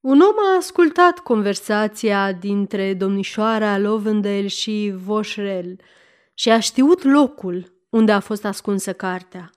Un 0.00 0.20
om 0.20 0.34
a 0.38 0.56
ascultat 0.56 1.18
conversația 1.18 2.32
dintre 2.32 2.94
domnișoara 2.94 3.78
Lovendale 3.78 4.46
și 4.46 4.92
Voșrel 4.96 5.80
și 6.34 6.50
a 6.50 6.60
știut 6.60 7.02
locul 7.02 7.72
unde 7.88 8.12
a 8.12 8.20
fost 8.20 8.44
ascunsă 8.44 8.92
cartea. 8.92 9.50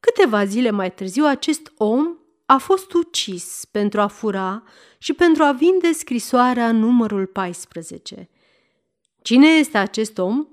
Câteva 0.00 0.44
zile 0.44 0.70
mai 0.70 0.92
târziu, 0.92 1.24
acest 1.24 1.72
om 1.76 2.16
a 2.46 2.56
fost 2.56 2.92
ucis 2.92 3.64
pentru 3.70 4.00
a 4.00 4.06
fura 4.06 4.62
și 4.98 5.12
pentru 5.12 5.42
a 5.42 5.52
vinde 5.52 5.92
scrisoarea 5.92 6.72
numărul 6.72 7.26
14. 7.26 8.28
Cine 9.22 9.46
este 9.46 9.78
acest 9.78 10.18
om? 10.18 10.46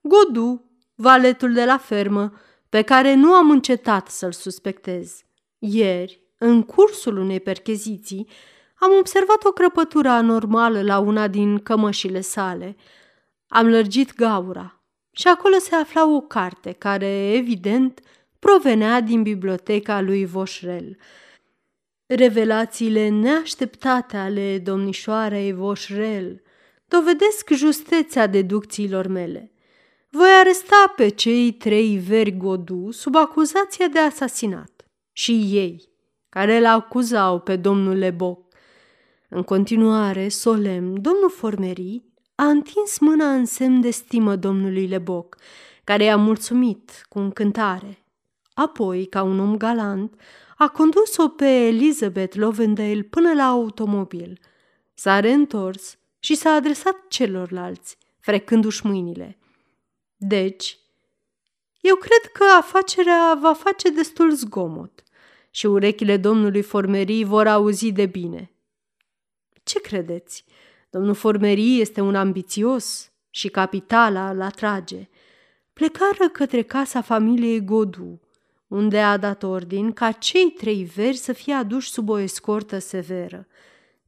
Godu, 0.00 0.71
valetul 1.02 1.52
de 1.52 1.64
la 1.64 1.78
fermă, 1.78 2.32
pe 2.68 2.82
care 2.82 3.14
nu 3.14 3.32
am 3.32 3.50
încetat 3.50 4.08
să-l 4.08 4.32
suspectez. 4.32 5.22
Ieri, 5.58 6.20
în 6.38 6.62
cursul 6.62 7.16
unei 7.16 7.40
percheziții, 7.40 8.28
am 8.78 8.90
observat 8.98 9.44
o 9.44 9.50
crăpătură 9.50 10.08
anormală 10.08 10.82
la 10.82 10.98
una 10.98 11.28
din 11.28 11.58
cămășile 11.58 12.20
sale. 12.20 12.76
Am 13.46 13.68
lărgit 13.68 14.14
gaura 14.14 14.82
și 15.10 15.28
acolo 15.28 15.58
se 15.58 15.74
afla 15.74 16.14
o 16.14 16.20
carte 16.20 16.72
care, 16.72 17.32
evident, 17.32 18.00
provenea 18.38 19.00
din 19.00 19.22
biblioteca 19.22 20.00
lui 20.00 20.24
Voșrel. 20.24 20.96
Revelațiile 22.06 23.08
neașteptate 23.08 24.16
ale 24.16 24.58
domnișoarei 24.58 25.52
Voșrel 25.52 26.42
dovedesc 26.88 27.50
justețea 27.50 28.26
deducțiilor 28.26 29.06
mele. 29.06 29.51
Voi 30.14 30.30
aresta 30.40 30.92
pe 30.96 31.08
cei 31.08 31.52
trei 31.52 31.96
veri 31.96 32.36
godu 32.36 32.90
sub 32.90 33.14
acuzația 33.14 33.88
de 33.88 33.98
asasinat 33.98 34.84
și 35.12 35.32
ei, 35.32 35.88
care 36.28 36.56
îl 36.56 36.66
acuzau 36.66 37.40
pe 37.40 37.56
domnul 37.56 37.96
Leboc. 37.96 38.54
În 39.28 39.42
continuare, 39.42 40.28
solemn, 40.28 41.00
domnul 41.00 41.30
Formerii 41.30 42.12
a 42.34 42.44
întins 42.44 42.98
mâna 42.98 43.32
în 43.32 43.44
semn 43.44 43.80
de 43.80 43.90
stimă 43.90 44.36
domnului 44.36 44.86
Leboc, 44.86 45.36
care 45.84 46.04
i-a 46.04 46.16
mulțumit 46.16 47.06
cu 47.08 47.18
încântare. 47.18 48.04
Apoi, 48.54 49.06
ca 49.06 49.22
un 49.22 49.38
om 49.38 49.56
galant, 49.56 50.20
a 50.56 50.68
condus-o 50.68 51.28
pe 51.28 51.66
Elizabeth 51.66 52.36
Lovendale 52.36 53.02
până 53.02 53.32
la 53.32 53.44
automobil. 53.44 54.38
S-a 54.94 55.20
reîntors 55.20 55.98
și 56.18 56.34
s-a 56.34 56.50
adresat 56.50 56.96
celorlalți, 57.08 57.98
frecându-și 58.20 58.86
mâinile. 58.86 59.36
Deci, 60.24 60.78
eu 61.80 61.96
cred 61.96 62.32
că 62.32 62.44
afacerea 62.58 63.38
va 63.40 63.52
face 63.52 63.90
destul 63.90 64.30
zgomot 64.30 65.02
și 65.50 65.66
urechile 65.66 66.16
domnului 66.16 66.62
Formerii 66.62 67.24
vor 67.24 67.46
auzi 67.46 67.92
de 67.92 68.06
bine. 68.06 68.52
Ce 69.62 69.80
credeți? 69.80 70.44
Domnul 70.90 71.14
Formerii 71.14 71.80
este 71.80 72.00
un 72.00 72.14
ambițios 72.14 73.12
și 73.30 73.48
capitala 73.48 74.30
îl 74.30 74.40
atrage. 74.40 75.08
Plecară 75.72 76.28
către 76.32 76.62
casa 76.62 77.00
familiei 77.00 77.64
Godu, 77.64 78.20
unde 78.66 79.00
a 79.00 79.16
dat 79.16 79.42
ordin 79.42 79.92
ca 79.92 80.12
cei 80.12 80.50
trei 80.50 80.84
veri 80.84 81.16
să 81.16 81.32
fie 81.32 81.54
aduși 81.54 81.90
sub 81.90 82.08
o 82.08 82.18
escortă 82.18 82.78
severă. 82.78 83.46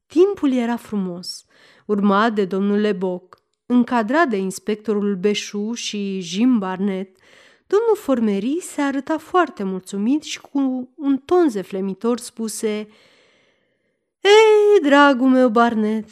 Timpul 0.05 0.53
era 0.53 0.75
frumos, 0.75 1.45
urmat 1.85 2.33
de 2.33 2.45
domnul 2.45 2.77
Leboc, 2.77 3.43
încadrat 3.65 4.27
de 4.27 4.37
inspectorul 4.37 5.15
Beșu 5.15 5.73
și 5.73 6.19
Jim 6.21 6.59
Barnett, 6.59 7.17
domnul 7.67 7.95
Formerii 7.95 8.61
se 8.61 8.81
arăta 8.81 9.17
foarte 9.17 9.63
mulțumit 9.63 10.23
și 10.23 10.41
cu 10.41 10.89
un 10.95 11.17
ton 11.17 11.49
zeflemitor 11.49 12.19
spuse 12.19 12.87
Ei, 14.21 14.81
dragul 14.81 15.29
meu 15.29 15.49
Barnett, 15.49 16.09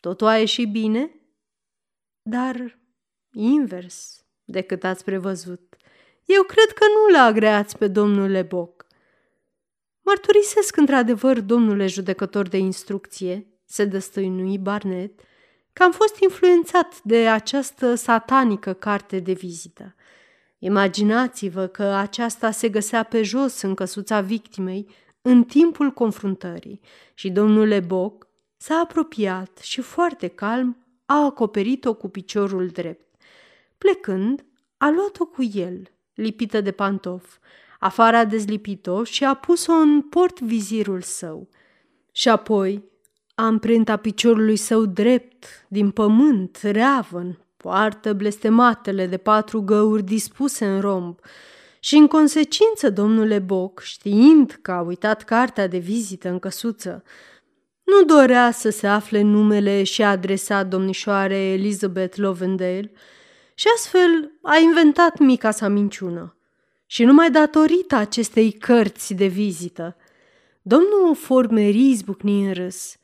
totul 0.00 0.26
a 0.26 0.38
ieșit 0.38 0.70
bine? 0.70 1.10
Dar 2.22 2.78
invers 3.32 4.24
decât 4.44 4.84
ați 4.84 5.04
prevăzut. 5.04 5.76
Eu 6.24 6.42
cred 6.42 6.72
că 6.72 6.84
nu 6.84 7.16
l 7.16 7.20
agreați 7.20 7.78
pe 7.78 7.88
domnul 7.88 8.30
Leboc. 8.30 8.86
Mărturisesc 10.00 10.76
într-adevăr, 10.76 11.40
domnule 11.40 11.86
judecător 11.86 12.48
de 12.48 12.56
instrucție, 12.56 13.46
se 13.64 13.84
dăstăinui 13.84 14.58
Barnet, 14.58 15.20
că 15.74 15.82
am 15.82 15.92
fost 15.92 16.20
influențat 16.20 17.02
de 17.02 17.28
această 17.28 17.94
satanică 17.94 18.72
carte 18.72 19.18
de 19.18 19.32
vizită. 19.32 19.94
Imaginați-vă 20.58 21.66
că 21.66 21.82
aceasta 21.82 22.50
se 22.50 22.68
găsea 22.68 23.02
pe 23.02 23.22
jos 23.22 23.60
în 23.60 23.74
căsuța 23.74 24.20
victimei 24.20 24.88
în 25.22 25.44
timpul 25.44 25.90
confruntării 25.90 26.80
și 27.14 27.30
domnul 27.30 27.66
Leboc 27.66 28.26
s-a 28.56 28.74
apropiat 28.74 29.58
și 29.62 29.80
foarte 29.80 30.28
calm 30.28 30.76
a 31.06 31.24
acoperit-o 31.24 31.94
cu 31.94 32.08
piciorul 32.08 32.68
drept. 32.68 33.14
Plecând, 33.78 34.44
a 34.76 34.90
luat-o 34.90 35.26
cu 35.26 35.42
el 35.54 35.90
lipită 36.14 36.60
de 36.60 36.70
pantof. 36.70 37.38
Afară 37.78 38.16
a 38.16 38.24
dezlipit-o 38.24 39.04
și 39.04 39.24
a 39.24 39.34
pus-o 39.34 39.72
în 39.72 40.02
port 40.02 40.40
vizirul 40.40 41.00
său. 41.00 41.48
Și 42.12 42.28
apoi 42.28 42.84
amprenta 43.34 43.96
piciorului 43.96 44.56
său 44.56 44.84
drept, 44.84 45.44
din 45.68 45.90
pământ, 45.90 46.58
reavăn, 46.62 47.38
poartă 47.56 48.12
blestematele 48.12 49.06
de 49.06 49.16
patru 49.16 49.60
găuri 49.62 50.02
dispuse 50.02 50.66
în 50.66 50.80
romb. 50.80 51.18
Și 51.80 51.96
în 51.96 52.06
consecință, 52.06 52.90
domnule 52.90 53.38
Boc, 53.38 53.80
știind 53.80 54.58
că 54.62 54.72
a 54.72 54.80
uitat 54.80 55.22
cartea 55.22 55.66
de 55.66 55.78
vizită 55.78 56.28
în 56.28 56.38
căsuță, 56.38 57.02
nu 57.82 58.02
dorea 58.02 58.50
să 58.50 58.70
se 58.70 58.86
afle 58.86 59.20
numele 59.20 59.82
și 59.82 60.02
adresa 60.02 60.62
domnișoare 60.62 61.36
Elizabeth 61.36 62.16
Lovendale, 62.16 62.92
și 63.54 63.66
astfel 63.76 64.30
a 64.42 64.56
inventat 64.56 65.18
mica 65.18 65.50
sa 65.50 65.68
minciună. 65.68 66.36
Și 66.86 67.04
numai 67.04 67.30
datorită 67.30 67.96
acestei 67.96 68.52
cărți 68.52 69.14
de 69.14 69.26
vizită, 69.26 69.96
domnul 70.62 71.14
Formerii 71.14 71.90
izbucni 71.90 72.46
în 72.46 72.52
râs. 72.52 72.96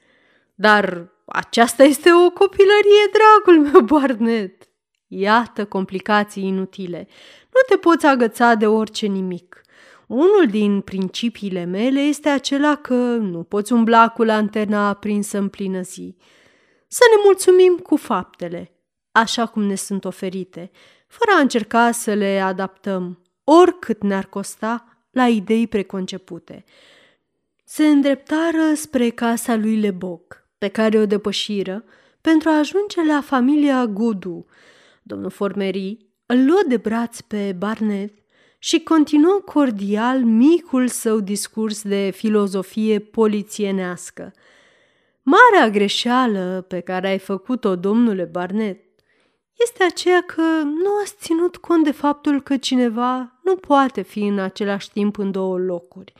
Dar 0.60 1.08
aceasta 1.26 1.82
este 1.82 2.10
o 2.12 2.30
copilărie, 2.30 3.10
dragul 3.12 3.70
meu, 3.70 3.80
Barnet. 3.80 4.68
Iată 5.06 5.64
complicații 5.64 6.44
inutile. 6.46 7.08
Nu 7.42 7.60
te 7.68 7.76
poți 7.76 8.06
agăța 8.06 8.54
de 8.54 8.66
orice 8.66 9.06
nimic. 9.06 9.62
Unul 10.06 10.46
din 10.50 10.80
principiile 10.80 11.64
mele 11.64 12.00
este 12.00 12.28
acela 12.28 12.74
că 12.74 12.94
nu 13.16 13.42
poți 13.42 13.72
umbla 13.72 14.08
cu 14.08 14.22
lanterna 14.22 14.88
aprinsă 14.88 15.38
în 15.38 15.48
plină 15.48 15.80
zi. 15.80 16.16
Să 16.88 17.02
ne 17.10 17.22
mulțumim 17.24 17.76
cu 17.76 17.96
faptele 17.96 18.72
așa 19.12 19.46
cum 19.46 19.62
ne 19.62 19.74
sunt 19.74 20.04
oferite, 20.04 20.70
fără 21.06 21.30
a 21.36 21.40
încerca 21.40 21.90
să 21.90 22.14
le 22.14 22.40
adaptăm, 22.40 23.22
oricât 23.44 24.02
ne-ar 24.02 24.24
costa, 24.24 24.84
la 25.10 25.28
idei 25.28 25.66
preconcepute. 25.66 26.64
Se 27.64 27.86
îndreptară 27.86 28.74
spre 28.74 29.10
casa 29.10 29.56
lui 29.56 29.80
Leboc, 29.80 30.40
pe 30.60 30.68
care 30.68 30.98
o 30.98 31.06
depășiră, 31.06 31.84
pentru 32.20 32.48
a 32.48 32.58
ajunge 32.58 33.04
la 33.06 33.20
familia 33.20 33.86
Gudu. 33.86 34.46
Domnul 35.02 35.30
Formerii 35.30 36.12
îl 36.26 36.44
luă 36.44 36.60
de 36.68 36.76
braț 36.76 37.20
pe 37.20 37.54
Barnet 37.58 38.14
și 38.58 38.80
continuă 38.80 39.42
cordial 39.44 40.18
micul 40.18 40.88
său 40.88 41.20
discurs 41.20 41.82
de 41.82 42.10
filozofie 42.14 42.98
polițienească. 42.98 44.32
Marea 45.22 45.70
greșeală 45.70 46.64
pe 46.68 46.80
care 46.80 47.08
ai 47.08 47.18
făcut-o, 47.18 47.76
domnule 47.76 48.24
Barnet, 48.24 48.84
este 49.58 49.84
aceea 49.84 50.22
că 50.26 50.42
nu 50.62 50.90
ați 51.02 51.14
ținut 51.18 51.56
cont 51.56 51.84
de 51.84 51.90
faptul 51.90 52.42
că 52.42 52.56
cineva 52.56 53.40
nu 53.44 53.56
poate 53.56 54.02
fi 54.02 54.20
în 54.20 54.38
același 54.38 54.90
timp 54.90 55.18
în 55.18 55.30
două 55.30 55.58
locuri. 55.58 56.12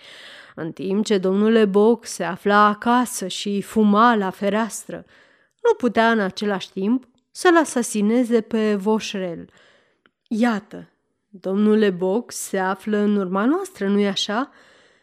În 0.63 0.73
timp 0.73 1.05
ce 1.05 1.19
domnule 1.19 1.65
Boc 1.65 2.07
se 2.07 2.25
afla 2.25 2.67
acasă 2.67 3.27
și 3.27 3.63
fuma 3.63 4.15
la 4.15 4.31
fereastră, 4.31 5.05
nu 5.63 5.75
putea 5.77 6.11
în 6.11 6.19
același 6.21 6.71
timp 6.71 7.09
să-l 7.31 7.57
asasineze 7.57 8.41
pe 8.41 8.75
Voșrel. 8.75 9.51
Iată, 10.29 10.89
domnule 11.29 11.91
Boc 11.91 12.33
se 12.33 12.59
află 12.59 12.97
în 12.97 13.17
urma 13.17 13.45
noastră, 13.45 13.89
nu-i 13.89 14.07
așa? 14.07 14.51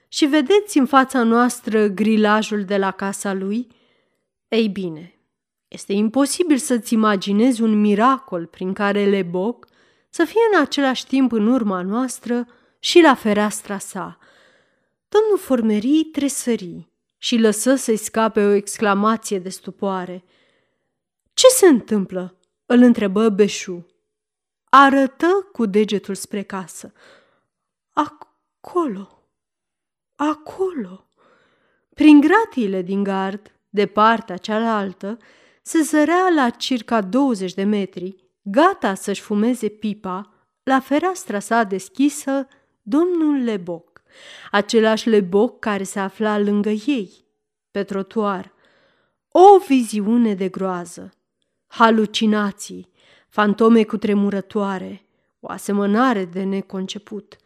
Și 0.07 0.25
vedeți 0.25 0.77
în 0.77 0.85
fața 0.85 1.23
noastră 1.23 1.87
grilajul 1.87 2.63
de 2.63 2.77
la 2.77 2.91
casa 2.91 3.33
lui? 3.33 3.67
Ei 4.47 4.67
bine, 4.67 5.19
este 5.67 5.93
imposibil 5.93 6.57
să-ți 6.57 6.93
imaginezi 6.93 7.61
un 7.61 7.79
miracol 7.81 8.45
prin 8.45 8.73
care 8.73 9.05
Leboc 9.05 9.67
să 10.09 10.23
fie 10.25 10.41
în 10.53 10.61
același 10.61 11.05
timp 11.07 11.31
în 11.31 11.47
urma 11.47 11.81
noastră 11.81 12.47
și 12.79 13.01
la 13.01 13.13
fereastra 13.15 13.77
sa. 13.77 14.17
Domnul 15.07 15.37
Formerii 15.37 16.03
tresări 16.03 16.91
și 17.17 17.37
lăsă 17.37 17.75
să-i 17.75 17.97
scape 17.97 18.45
o 18.45 18.51
exclamație 18.51 19.39
de 19.39 19.49
stupoare. 19.49 20.23
Ce 21.33 21.47
se 21.47 21.67
întâmplă?" 21.67 22.37
îl 22.65 22.81
întrebă 22.81 23.29
Beșu. 23.29 23.85
Arătă 24.69 25.49
cu 25.51 25.65
degetul 25.65 26.15
spre 26.15 26.43
casă. 26.43 26.93
Acolo, 27.93 29.29
acolo. 30.15 31.09
Prin 31.93 32.19
gratiile 32.19 32.81
din 32.81 33.03
gard 33.03 33.51
de 33.69 33.85
partea 33.85 34.37
cealaltă, 34.37 35.17
se 35.61 35.81
zărea 35.81 36.29
la 36.35 36.49
circa 36.49 37.01
20 37.01 37.53
de 37.53 37.63
metri, 37.63 38.15
gata 38.41 38.93
să-și 38.93 39.21
fumeze 39.21 39.67
pipa, 39.67 40.33
la 40.63 40.79
fereastra 40.79 41.39
sa 41.39 41.63
deschisă, 41.63 42.47
domnul 42.81 43.43
Leboc, 43.43 43.96
același 44.51 45.09
Leboc 45.09 45.59
care 45.59 45.83
se 45.83 45.99
afla 45.99 46.39
lângă 46.39 46.69
ei, 46.69 47.25
pe 47.71 47.83
trotuar. 47.83 48.53
O 49.31 49.59
viziune 49.67 50.33
de 50.33 50.49
groază, 50.49 51.13
halucinații, 51.67 52.89
fantome 53.29 53.83
cu 53.83 53.97
tremurătoare, 53.97 55.01
o 55.39 55.49
asemănare 55.51 56.25
de 56.25 56.43
neconceput. 56.43 57.37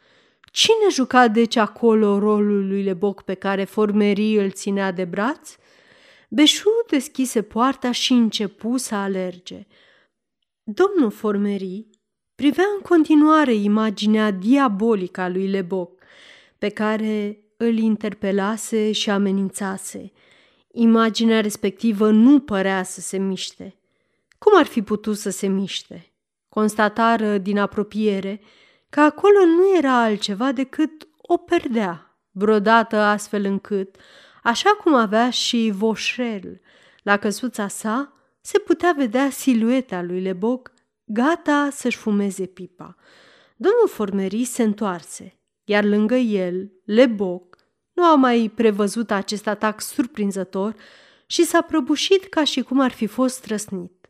Cine 0.51 0.89
juca 0.91 1.27
deci 1.27 1.55
acolo 1.55 2.19
rolul 2.19 2.67
lui 2.67 2.83
Leboc 2.83 3.21
pe 3.21 3.33
care 3.33 3.63
Formerii 3.63 4.35
îl 4.35 4.51
ținea 4.51 4.91
de 4.91 5.05
braț? 5.05 5.55
Beșu 6.29 6.69
deschise 6.89 7.41
poarta 7.41 7.91
și 7.91 8.13
începu 8.13 8.77
să 8.77 8.95
alerge. 8.95 9.67
Domnul 10.63 11.11
Formerii 11.11 11.89
privea 12.35 12.65
în 12.75 12.81
continuare 12.81 13.53
imaginea 13.53 14.31
diabolică 14.31 15.21
a 15.21 15.27
lui 15.27 15.47
Leboc, 15.47 16.00
pe 16.61 16.69
care 16.69 17.43
îl 17.57 17.77
interpelase 17.77 18.91
și 18.91 19.09
amenințase. 19.09 20.11
Imaginea 20.71 21.41
respectivă 21.41 22.09
nu 22.09 22.39
părea 22.39 22.83
să 22.83 23.01
se 23.01 23.17
miște. 23.17 23.75
Cum 24.37 24.57
ar 24.57 24.65
fi 24.65 24.81
putut 24.81 25.17
să 25.17 25.29
se 25.29 25.47
miște? 25.47 26.13
Constatară 26.49 27.37
din 27.37 27.57
apropiere 27.57 28.41
că 28.89 28.99
acolo 28.99 29.45
nu 29.45 29.77
era 29.77 30.01
altceva 30.01 30.51
decât 30.51 31.07
o 31.21 31.37
perdea, 31.37 32.17
brodată 32.31 32.97
astfel 32.97 33.45
încât, 33.45 33.95
așa 34.43 34.69
cum 34.69 34.93
avea 34.93 35.29
și 35.29 35.71
Voșel, 35.73 36.61
la 37.03 37.17
căsuța 37.17 37.67
sa, 37.67 38.13
se 38.41 38.59
putea 38.59 38.93
vedea 38.97 39.29
silueta 39.29 40.01
lui 40.01 40.21
Leboc, 40.21 40.71
gata 41.05 41.69
să-și 41.71 41.97
fumeze 41.97 42.45
pipa. 42.45 42.95
Domnul 43.55 43.87
Formerii 43.87 44.45
se 44.45 44.63
întoarse, 44.63 45.40
iar 45.71 45.83
lângă 45.83 46.15
el, 46.15 46.71
Leboc, 46.85 47.57
nu 47.93 48.03
a 48.03 48.15
mai 48.15 48.51
prevăzut 48.55 49.11
acest 49.11 49.47
atac 49.47 49.81
surprinzător 49.81 50.75
și 51.25 51.43
s-a 51.43 51.61
prăbușit 51.61 52.23
ca 52.23 52.43
și 52.43 52.61
cum 52.61 52.79
ar 52.79 52.91
fi 52.91 53.05
fost 53.05 53.45
răsnit. 53.45 54.09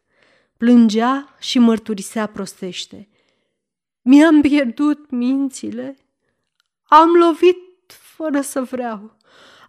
Plângea 0.57 1.35
și 1.39 1.59
mărturisea 1.59 2.25
prostește. 2.25 3.09
Mi-am 4.01 4.41
pierdut 4.41 5.09
mințile. 5.09 5.97
Am 6.83 7.09
lovit 7.09 7.57
fără 7.87 8.41
să 8.41 8.61
vreau. 8.61 9.17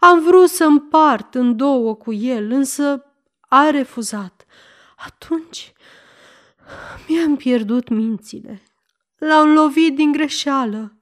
Am 0.01 0.23
vrut 0.23 0.49
să 0.49 0.65
împart 0.65 1.35
în 1.35 1.57
două 1.57 1.95
cu 1.95 2.13
el, 2.13 2.51
însă 2.51 3.05
a 3.41 3.71
refuzat. 3.71 4.45
Atunci 4.97 5.73
mi-am 7.09 7.37
pierdut 7.37 7.89
mințile. 7.89 8.63
L-am 9.19 9.53
lovit 9.53 9.95
din 9.95 10.13
greșeală. 10.13 10.97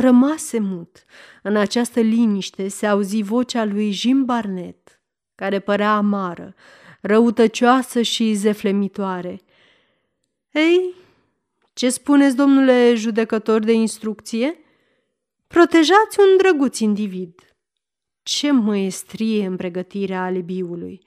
Rămase 0.00 0.58
mut. 0.58 1.04
În 1.42 1.56
această 1.56 2.00
liniște 2.00 2.68
se 2.68 2.86
auzi 2.86 3.22
vocea 3.22 3.64
lui 3.64 3.90
Jim 3.90 4.24
Barnett, 4.24 5.00
care 5.34 5.60
părea 5.60 5.96
amară, 5.96 6.54
răutăcioasă 7.00 8.02
și 8.02 8.34
zeflemitoare. 8.34 9.40
Ei, 10.50 10.94
ce 11.72 11.88
spuneți, 11.90 12.36
domnule 12.36 12.94
judecător 12.94 13.60
de 13.60 13.72
instrucție? 13.72 14.58
Protejați 15.46 16.20
un 16.20 16.36
drăguț 16.36 16.78
individ. 16.78 17.34
Ce 18.22 18.50
măestrie 18.50 19.46
în 19.46 19.56
pregătirea 19.56 20.22
alibiului! 20.22 21.02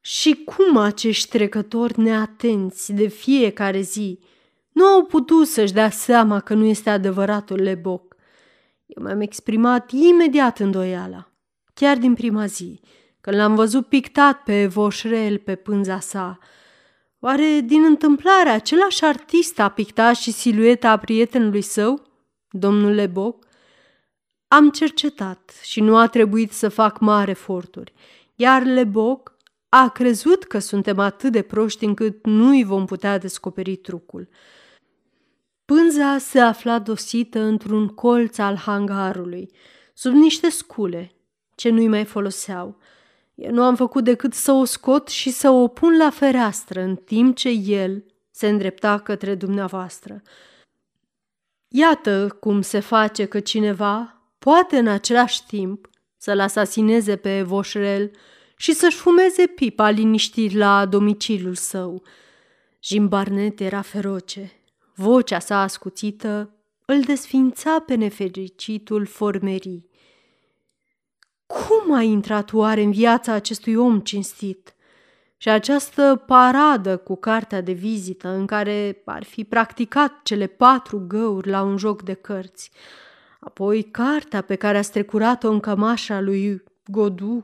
Și 0.00 0.42
cum 0.44 0.76
acești 0.76 1.28
trecători 1.28 2.00
neatenți 2.00 2.92
de 2.92 3.06
fiecare 3.06 3.80
zi 3.80 4.18
nu 4.76 4.84
au 4.84 5.04
putut 5.04 5.46
să-și 5.46 5.72
dea 5.72 5.90
seama 5.90 6.40
că 6.40 6.54
nu 6.54 6.64
este 6.64 6.90
adevăratul 6.90 7.62
Leboc. 7.62 8.16
Eu 8.86 9.02
mi-am 9.04 9.20
exprimat 9.20 9.90
imediat 9.90 10.58
îndoiala, 10.58 11.30
chiar 11.74 11.96
din 11.96 12.14
prima 12.14 12.46
zi, 12.46 12.80
când 13.20 13.36
l-am 13.36 13.54
văzut 13.54 13.86
pictat 13.86 14.42
pe 14.42 14.66
Voșrel 14.66 15.38
pe 15.38 15.54
pânza 15.54 16.00
sa. 16.00 16.38
Oare 17.20 17.60
din 17.64 17.84
întâmplare 17.84 18.48
același 18.48 19.04
artist 19.04 19.58
a 19.58 19.68
pictat 19.68 20.14
și 20.14 20.30
silueta 20.30 20.96
prietenului 20.96 21.62
său, 21.62 22.02
domnul 22.50 22.92
Leboc? 22.92 23.46
Am 24.48 24.70
cercetat 24.70 25.60
și 25.62 25.80
nu 25.80 25.96
a 25.96 26.06
trebuit 26.06 26.52
să 26.52 26.68
fac 26.68 26.98
mari 26.98 27.30
eforturi, 27.30 27.92
iar 28.34 28.62
Leboc 28.62 29.36
a 29.68 29.88
crezut 29.88 30.44
că 30.44 30.58
suntem 30.58 30.98
atât 30.98 31.32
de 31.32 31.42
proști 31.42 31.84
încât 31.84 32.26
nu 32.26 32.48
îi 32.48 32.64
vom 32.64 32.86
putea 32.86 33.18
descoperi 33.18 33.76
trucul. 33.76 34.28
Pânza 35.66 36.18
se 36.18 36.40
afla 36.40 36.78
dosită 36.78 37.40
într-un 37.40 37.88
colț 37.88 38.38
al 38.38 38.56
hangarului, 38.56 39.50
sub 39.94 40.12
niște 40.12 40.48
scule, 40.48 41.14
ce 41.54 41.68
nu-i 41.68 41.88
mai 41.88 42.04
foloseau. 42.04 42.78
Eu 43.34 43.52
nu 43.52 43.62
am 43.62 43.76
făcut 43.76 44.04
decât 44.04 44.34
să 44.34 44.52
o 44.52 44.64
scot 44.64 45.08
și 45.08 45.30
să 45.30 45.50
o 45.50 45.68
pun 45.68 45.96
la 45.96 46.10
fereastră, 46.10 46.80
în 46.80 46.96
timp 46.96 47.36
ce 47.36 47.48
el 47.48 48.04
se 48.30 48.48
îndrepta 48.48 48.98
către 48.98 49.34
dumneavoastră. 49.34 50.22
Iată 51.68 52.36
cum 52.40 52.60
se 52.60 52.80
face 52.80 53.24
că 53.24 53.40
cineva 53.40 54.22
poate 54.38 54.78
în 54.78 54.86
același 54.86 55.46
timp 55.46 55.90
să-l 56.16 56.40
asasineze 56.40 57.16
pe 57.16 57.42
Voșrel 57.42 58.10
și 58.56 58.72
să-și 58.72 58.96
fumeze 58.96 59.46
pipa 59.46 59.90
liniștit 59.90 60.52
la 60.52 60.86
domiciliul 60.86 61.54
său. 61.54 62.02
Jim 62.82 63.08
Barnett 63.08 63.60
era 63.60 63.80
feroce. 63.80 64.55
Vocea 64.98 65.38
sa 65.38 65.62
ascuțită 65.62 66.50
îl 66.84 67.00
desfința 67.00 67.78
pe 67.86 67.94
nefericitul 67.94 69.06
formerii. 69.06 69.90
Cum 71.46 71.94
a 71.94 72.02
intrat 72.02 72.52
oare 72.52 72.82
în 72.82 72.90
viața 72.90 73.32
acestui 73.32 73.74
om 73.74 74.00
cinstit? 74.00 74.74
Și 75.36 75.48
această 75.48 76.22
paradă 76.26 76.96
cu 76.96 77.16
cartea 77.16 77.60
de 77.60 77.72
vizită 77.72 78.28
în 78.28 78.46
care 78.46 79.02
ar 79.04 79.24
fi 79.24 79.44
practicat 79.44 80.22
cele 80.22 80.46
patru 80.46 81.04
găuri 81.06 81.48
la 81.48 81.62
un 81.62 81.76
joc 81.76 82.02
de 82.02 82.14
cărți, 82.14 82.70
apoi 83.40 83.82
cartea 83.82 84.40
pe 84.40 84.54
care 84.54 84.78
a 84.78 84.82
strecurat-o 84.82 85.50
în 85.50 85.60
cămașa 85.60 86.20
lui 86.20 86.62
Godu 86.86 87.42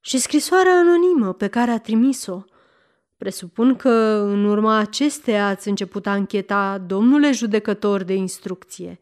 și 0.00 0.18
scrisoarea 0.18 0.72
anonimă 0.72 1.32
pe 1.32 1.48
care 1.48 1.70
a 1.70 1.78
trimis-o– 1.78 2.42
Presupun 3.16 3.76
că 3.76 3.90
în 4.24 4.44
urma 4.44 4.76
acesteia 4.76 5.46
ați 5.48 5.68
început 5.68 6.06
a 6.06 6.14
încheta, 6.14 6.78
domnule 6.78 7.32
judecător 7.32 8.02
de 8.02 8.14
instrucție. 8.14 9.00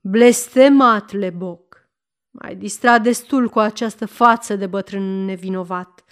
Blestemat, 0.00 1.12
Leboc! 1.12 1.88
Mai 2.30 2.56
distrat 2.56 3.02
destul 3.02 3.48
cu 3.48 3.58
această 3.58 4.06
față 4.06 4.56
de 4.56 4.66
bătrân 4.66 5.24
nevinovat. 5.24 6.04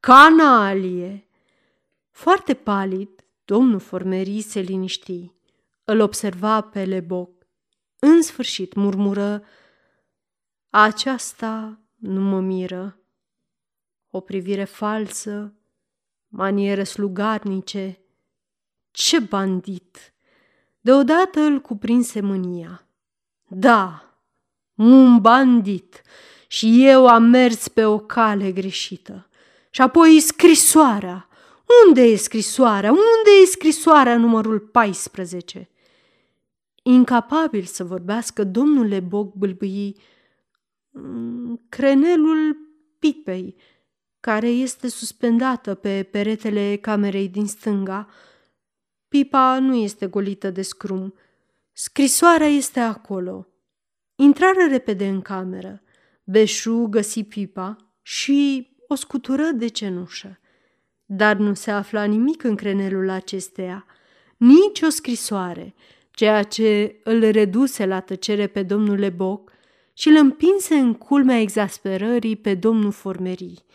Canalie! 0.00 1.28
Foarte 2.10 2.54
palid, 2.54 3.10
domnul 3.44 3.78
Formerii 3.78 4.40
se 4.40 4.60
liniști. 4.60 5.32
Îl 5.84 6.00
observa 6.00 6.60
pe 6.60 6.84
Leboc. 6.84 7.46
În 7.98 8.22
sfârșit 8.22 8.74
murmură, 8.74 9.42
aceasta 10.70 11.80
nu 11.94 12.20
mă 12.20 12.40
miră. 12.40 13.00
O 14.10 14.20
privire 14.20 14.64
falsă 14.64 15.57
maniere 16.28 16.84
slugarnice. 16.84 18.00
Ce 18.90 19.18
bandit! 19.18 20.12
Deodată 20.80 21.40
îl 21.40 21.60
cuprinse 21.60 22.20
mânia. 22.20 22.86
Da, 23.48 24.14
un 24.74 25.18
bandit 25.20 26.02
și 26.46 26.86
eu 26.86 27.06
am 27.06 27.22
mers 27.22 27.68
pe 27.68 27.84
o 27.84 27.98
cale 27.98 28.52
greșită. 28.52 29.28
Și 29.70 29.80
apoi 29.80 30.20
scrisoarea. 30.20 31.28
Unde 31.86 32.02
e 32.02 32.16
scrisoarea? 32.16 32.90
Unde 32.90 33.30
e 33.42 33.46
scrisoarea 33.46 34.16
numărul 34.16 34.58
14? 34.58 35.70
Incapabil 36.82 37.64
să 37.64 37.84
vorbească, 37.84 38.44
domnul 38.44 38.86
Leboc 38.86 39.34
bâlbâi 39.34 39.96
mm, 40.90 41.60
crenelul 41.68 42.56
pipei, 42.98 43.56
care 44.28 44.48
este 44.48 44.88
suspendată 44.88 45.74
pe 45.74 46.02
peretele 46.02 46.76
camerei 46.76 47.28
din 47.28 47.46
stânga. 47.46 48.08
Pipa 49.08 49.58
nu 49.58 49.74
este 49.74 50.06
golită 50.06 50.50
de 50.50 50.62
scrum. 50.62 51.14
Scrisoarea 51.72 52.46
este 52.46 52.80
acolo. 52.80 53.46
Intrară 54.16 54.66
repede 54.70 55.08
în 55.08 55.20
cameră. 55.22 55.82
Beșu 56.24 56.86
găsi 56.90 57.24
pipa 57.24 57.76
și 58.02 58.68
o 58.88 58.94
scutură 58.94 59.50
de 59.54 59.66
cenușă. 59.66 60.38
Dar 61.04 61.36
nu 61.36 61.54
se 61.54 61.70
afla 61.70 62.04
nimic 62.04 62.42
în 62.42 62.56
crenelul 62.56 63.10
acesteia, 63.10 63.86
nici 64.36 64.80
o 64.80 64.88
scrisoare, 64.88 65.74
ceea 66.10 66.42
ce 66.42 67.00
îl 67.04 67.30
reduse 67.30 67.86
la 67.86 68.00
tăcere 68.00 68.46
pe 68.46 68.62
domnul 68.62 68.98
Leboc 68.98 69.52
și 69.92 70.08
îl 70.08 70.16
împinse 70.16 70.74
în 70.74 70.94
culmea 70.94 71.40
exasperării 71.40 72.36
pe 72.36 72.54
domnul 72.54 72.92
Formerii. 72.92 73.66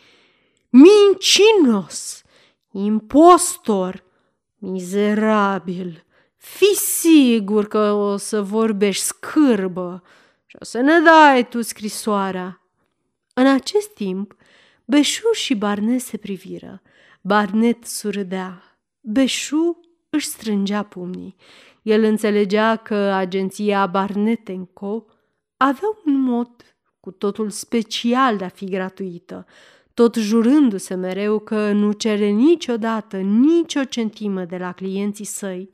Mincinos, 0.74 2.22
impostor, 2.72 4.04
mizerabil, 4.58 6.04
fi 6.36 6.74
sigur 6.74 7.68
că 7.68 7.92
o 7.92 8.16
să 8.16 8.42
vorbești 8.42 9.04
scârbă 9.04 10.02
și 10.46 10.56
o 10.60 10.64
să 10.64 10.80
ne 10.80 11.00
dai 11.00 11.48
tu 11.48 11.62
scrisoarea. 11.62 12.60
În 13.34 13.46
acest 13.46 13.88
timp, 13.88 14.36
Beșu 14.84 15.32
și 15.32 15.54
Barnet 15.54 16.00
se 16.00 16.16
priviră. 16.16 16.82
Barnet 17.20 17.84
surâdea. 17.84 18.78
Beșu 19.00 19.80
își 20.10 20.26
strângea 20.26 20.82
pumnii. 20.82 21.36
El 21.82 22.02
înțelegea 22.02 22.76
că 22.76 22.94
agenția 22.94 23.86
Barnet 23.86 24.48
Co. 24.72 25.04
avea 25.56 25.88
un 26.04 26.20
mod 26.20 26.50
cu 27.00 27.10
totul 27.10 27.50
special 27.50 28.36
de 28.36 28.44
a 28.44 28.48
fi 28.48 28.64
gratuită, 28.64 29.46
tot 29.94 30.14
jurându-se 30.14 30.94
mereu 30.94 31.38
că 31.38 31.72
nu 31.72 31.92
cere 31.92 32.28
niciodată 32.28 33.16
nicio 33.16 33.84
centimă 33.84 34.44
de 34.44 34.56
la 34.56 34.72
clienții 34.72 35.24
săi, 35.24 35.70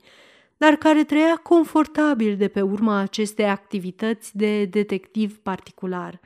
dar 0.57 0.75
care 0.75 1.03
trăia 1.03 1.35
confortabil 1.35 2.37
de 2.37 2.47
pe 2.47 2.61
urma 2.61 2.97
acestei 2.97 3.45
activități 3.45 4.37
de 4.37 4.65
detectiv 4.65 5.37
particular. 5.37 6.19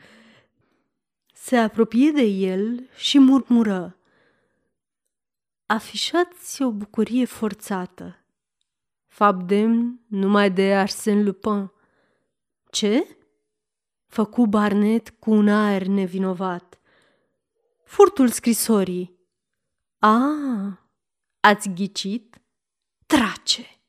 Se 1.34 1.58
apropie 1.58 2.12
de 2.12 2.24
el 2.24 2.90
și 2.96 3.20
murmură. 3.20 3.98
Afișați 5.66 6.62
o 6.62 6.72
bucurie 6.72 7.26
forțată. 7.26 8.20
Fapt 9.08 9.48
demn 9.48 10.00
numai 10.08 10.52
de 10.52 10.86
Arsène 10.86 11.24
Lupin. 11.24 11.72
Ce? 12.72 13.18
Făcu 14.08 14.46
Barnet 14.46 15.10
cu 15.10 15.32
un 15.32 15.48
aer 15.48 15.86
nevinovat. 15.86 16.80
Furtul 17.86 18.30
scrisorii. 18.30 19.20
A, 20.00 20.30
ați 21.40 21.70
ghicit? 21.70 22.42
Trace! 23.06 23.80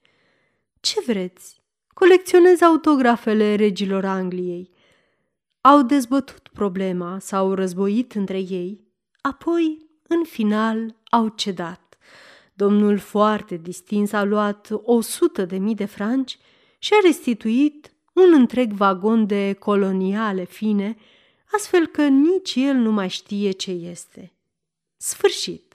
Ce 0.81 1.01
vreți? 1.07 1.63
Colecționez 1.95 2.61
autografele 2.61 3.55
regilor 3.55 4.05
Angliei. 4.05 4.71
Au 5.61 5.83
dezbătut 5.83 6.49
problema, 6.53 7.19
s-au 7.19 7.55
războit 7.55 8.13
între 8.13 8.39
ei, 8.39 8.87
apoi, 9.21 9.89
în 10.09 10.25
final, 10.25 10.97
au 11.11 11.29
cedat. 11.29 11.99
Domnul 12.55 12.99
foarte 12.99 13.57
distins 13.57 14.13
a 14.13 14.25
luat 14.25 14.69
o 14.83 15.01
sută 15.01 15.45
de 15.45 15.57
mii 15.57 15.75
de 15.75 15.85
franci 15.85 16.39
și 16.79 16.93
a 16.95 17.07
restituit 17.07 17.93
un 18.13 18.33
întreg 18.33 18.73
vagon 18.73 19.27
de 19.27 19.53
coloniale 19.53 20.45
fine, 20.45 20.97
astfel 21.57 21.87
că 21.87 22.03
nici 22.07 22.55
el 22.55 22.75
nu 22.75 22.91
mai 22.91 23.09
știe 23.09 23.51
ce 23.51 23.71
este. 23.71 24.33
Sfârșit. 24.97 25.66